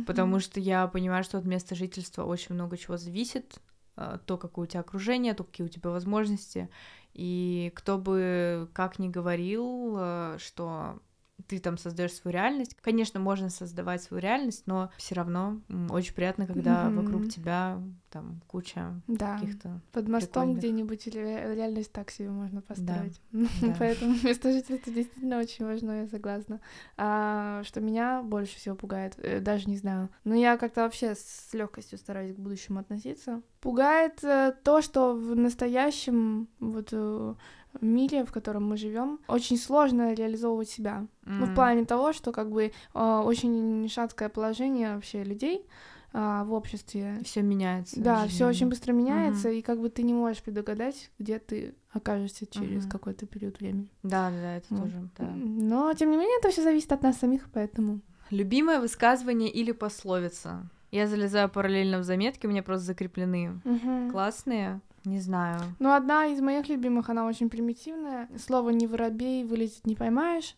[0.06, 3.58] Потому что я понимаю, что от места жительства очень много чего зависит.
[3.94, 6.68] а, То, какое у тебя окружение, то, какие у тебя возможности.
[7.14, 11.00] И кто бы как ни говорил, а, что
[11.48, 12.76] ты там создаешь свою реальность.
[12.80, 16.96] Конечно, можно создавать свою реальность, но все равно очень приятно, когда Мгм.
[16.96, 19.38] вокруг тебя там куча Да.
[19.38, 19.80] каких-то.
[19.92, 23.20] Под мостом где-нибудь или ре- реальность так себе можно построить.
[23.32, 23.46] да.
[23.78, 26.60] Поэтому место жительства действительно очень важно, я согласна.
[26.96, 30.08] А, что меня больше всего пугает, э, даже не знаю.
[30.24, 33.42] Но я как-то вообще с легкостью стараюсь к будущему относиться.
[33.60, 37.34] Пугает э, то, что в настоящем вот э,
[37.80, 41.06] мире, в котором мы живем, очень сложно реализовывать себя.
[41.24, 45.64] Ну, в плане того, что как бы э, очень шаткое положение вообще людей
[46.12, 47.20] а, в обществе.
[47.24, 48.00] Все меняется.
[48.00, 49.56] Да, все очень быстро меняется, угу.
[49.56, 52.92] и как бы ты не можешь предугадать, где ты окажешься через угу.
[52.92, 53.88] какой-то период времени.
[54.02, 54.82] Да, да, это вот.
[54.82, 55.08] тоже.
[55.18, 55.30] Да.
[55.34, 58.00] Но тем не менее, это все зависит от нас самих, поэтому.
[58.30, 60.68] Любимое высказывание или пословица?
[60.90, 63.60] Я залезаю параллельно в заметки, у меня просто закреплены.
[63.64, 64.10] Угу.
[64.10, 64.80] Классные.
[65.04, 65.60] Не знаю.
[65.78, 68.28] Ну, одна из моих любимых, она очень примитивная.
[68.38, 70.56] Слово не воробей, вылететь не поймаешь.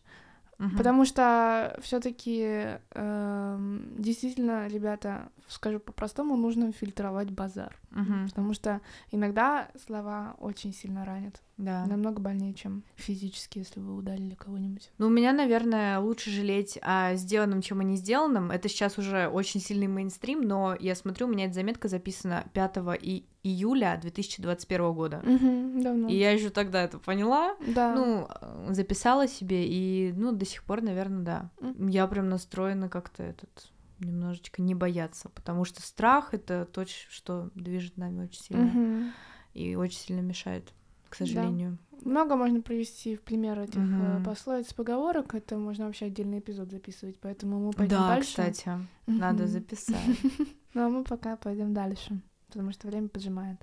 [0.59, 0.77] Угу.
[0.77, 7.75] Потому что все-таки э, эм, действительно, ребята, скажу по-простому, нужно фильтровать базар.
[7.91, 8.29] Угу.
[8.29, 8.81] Потому что
[9.11, 11.41] иногда слова очень сильно ранят.
[11.57, 11.85] Да.
[11.85, 14.91] Намного больнее, чем физически, если вы удалили кого-нибудь.
[14.97, 18.49] Ну, у меня, наверное, лучше жалеть о сделанном, чем о не сделанном.
[18.49, 22.77] Это сейчас уже очень сильный мейнстрим, но я смотрю, у меня эта заметка записана 5
[23.01, 25.17] и июля 2021 года.
[25.23, 26.07] Угу, давно.
[26.07, 27.55] И я еще тогда это поняла.
[27.67, 27.93] Да.
[27.93, 28.27] Ну,
[28.73, 31.51] записала себе, и, ну, до сих пор, наверное, да.
[31.59, 31.91] Mm.
[31.91, 37.97] Я прям настроена как-то этот немножечко не бояться, потому что страх это то, что движет
[37.97, 39.11] нами очень сильно угу.
[39.53, 40.73] и очень сильно мешает
[41.13, 41.77] к сожалению.
[41.91, 42.09] Да.
[42.09, 44.23] Много можно привести в пример этих угу.
[44.25, 45.35] пословиц, поговорок.
[45.35, 48.29] Это можно вообще отдельный эпизод записывать, поэтому мы пойдем да, дальше.
[48.29, 49.17] кстати, угу.
[49.17, 49.97] надо записать.
[50.75, 53.59] Ну а мы пока пойдем дальше, потому что время поджимает.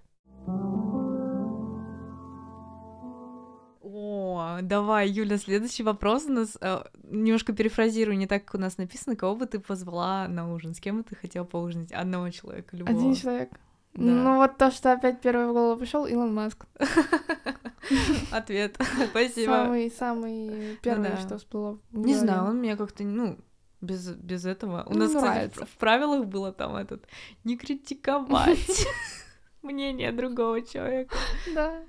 [3.83, 6.57] О, давай, Юля, следующий вопрос у нас.
[6.61, 9.17] Э, немножко перефразирую, не так, как у нас написано.
[9.17, 10.73] Кого бы ты позвала на ужин?
[10.73, 11.91] С кем бы ты хотела поужинать?
[11.91, 12.97] Одного человека, любого.
[12.97, 13.51] Один человек.
[13.95, 14.03] Да.
[14.03, 16.67] Ну вот то, что опять первый в голову пришел, Илон Маск.
[18.31, 18.77] Ответ.
[19.11, 19.51] Спасибо.
[19.51, 21.79] Самый, самый первый, что всплыло.
[21.91, 23.39] Не знаю, он меня как-то, ну,
[23.81, 24.85] без, без этого.
[24.87, 27.07] У нас, кстати, в правилах было там этот
[27.45, 28.87] не критиковать
[29.63, 31.17] мнение другого человека.
[31.55, 31.83] Да.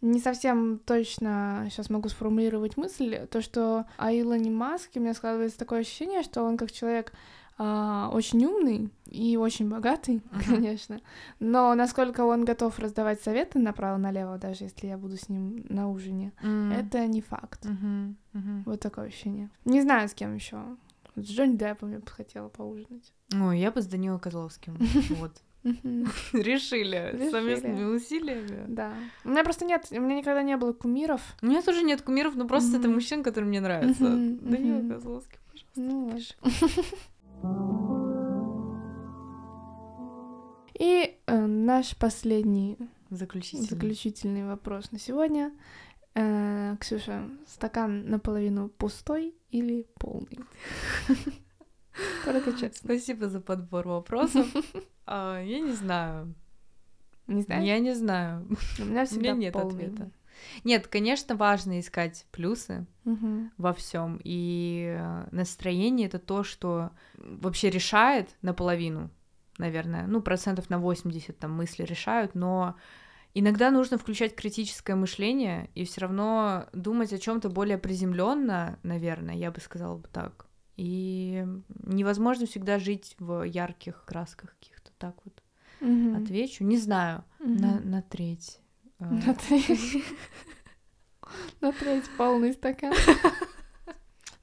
[0.00, 3.26] Не совсем точно сейчас могу сформулировать мысль.
[3.30, 7.12] То, что о Илоне Маске у меня складывается такое ощущение, что он как человек
[7.56, 10.44] а, очень умный и очень богатый, uh-huh.
[10.44, 11.00] конечно.
[11.38, 16.32] Но насколько он готов раздавать советы направо-налево, даже если я буду с ним на ужине,
[16.42, 16.74] mm.
[16.74, 17.64] это не факт.
[17.64, 18.14] Uh-huh.
[18.34, 18.62] Uh-huh.
[18.66, 19.50] Вот такое ощущение.
[19.64, 20.58] Не знаю, с кем еще.
[21.16, 23.12] С Джонни Деппом я бы хотела поужинать.
[23.32, 24.76] Ой, я бы с Данилом Козловским.
[25.10, 25.32] Вот.
[25.64, 27.30] Решили.
[27.30, 28.66] Совместными усилиями.
[28.68, 28.92] Да.
[29.24, 31.22] У меня просто нет, у меня никогда не было кумиров.
[31.40, 34.04] У меня тоже нет кумиров, но просто это мужчина, который мне нравится.
[34.04, 35.80] Данила Козловский, пожалуйста.
[35.80, 36.18] Ну
[40.78, 42.76] И э, наш последний
[43.10, 43.68] заключительный.
[43.68, 45.52] заключительный вопрос на сегодня.
[46.14, 50.40] Э, Ксюша, стакан наполовину пустой или полный?
[52.24, 52.70] Только честно.
[52.74, 54.46] Спасибо за подбор вопросов.
[55.06, 56.34] А, я не знаю.
[57.26, 57.62] Не знаю?
[57.62, 58.48] Я не знаю.
[58.78, 59.88] У меня всегда нет полный.
[59.88, 60.10] ответа.
[60.64, 63.50] Нет, конечно, важно искать плюсы угу.
[63.58, 64.20] во всем.
[64.24, 69.10] И э, настроение это то, что вообще решает наполовину,
[69.58, 70.06] наверное.
[70.06, 72.76] Ну, процентов на 80 там мысли решают, но
[73.34, 79.50] иногда нужно включать критическое мышление и все равно думать о чем-то более приземленно, наверное, я
[79.50, 80.46] бы сказала бы так.
[80.76, 85.42] И невозможно всегда жить в ярких красках каких-то так вот.
[85.80, 86.22] Угу.
[86.22, 87.50] Отвечу, не знаю, угу.
[87.50, 88.60] на, на треть.
[88.98, 89.04] А.
[89.06, 90.04] На треть.
[91.60, 92.92] На треть полный стакан.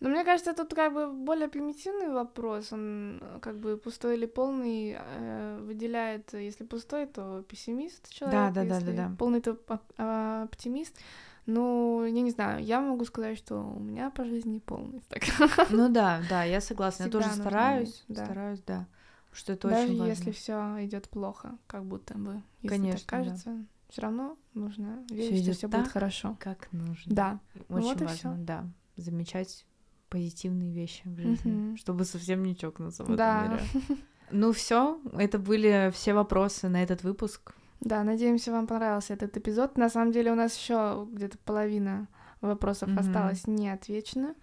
[0.01, 2.73] Но мне кажется, тут как бы более примитивный вопрос.
[2.73, 8.53] Он как бы пустой или полный э, выделяет, если пустой, то пессимист человек.
[8.53, 9.15] Да, да, да, да, да.
[9.19, 9.59] Полный то
[9.99, 10.97] а, оптимист.
[11.45, 15.49] Ну, я не знаю, я могу сказать, что у меня по жизни полный стакан.
[15.69, 17.05] Ну да, да, я согласна.
[17.05, 18.25] Всегда я тоже стараюсь, да.
[18.25, 18.87] стараюсь, да.
[19.31, 20.09] Что это Даже очень важно.
[20.09, 23.49] если все идет плохо, как будто бы, если Конечно, так кажется.
[23.51, 26.37] Да все равно нужно верить, всё что все будет хорошо.
[26.39, 27.13] Как нужно.
[27.13, 27.39] Да.
[27.67, 28.69] Очень вот важно, да.
[28.95, 29.65] Замечать
[30.09, 33.45] позитивные вещи в жизни, чтобы совсем не чокнуться в да.
[33.45, 34.01] этом мире.
[34.33, 37.53] Ну все, это были все вопросы на этот выпуск.
[37.81, 39.77] Да, надеемся, вам понравился этот эпизод.
[39.77, 42.07] На самом деле у нас еще где-то половина
[42.39, 42.99] вопросов mm-hmm.
[42.99, 44.35] осталось не отвечено.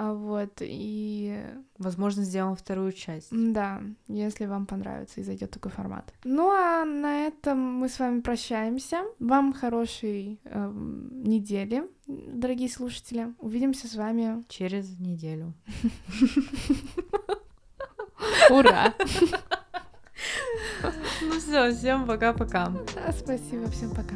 [0.00, 1.42] А вот, и...
[1.76, 3.30] Возможно, сделаем вторую часть.
[3.32, 6.14] Да, если вам понравится и зайдет такой формат.
[6.22, 9.02] Ну а на этом мы с вами прощаемся.
[9.18, 13.34] Вам хорошей э, недели, дорогие слушатели.
[13.40, 15.52] Увидимся с вами через неделю.
[18.50, 18.94] Ура!
[21.20, 22.72] Ну все, всем пока-пока.
[23.12, 24.14] Спасибо, всем пока.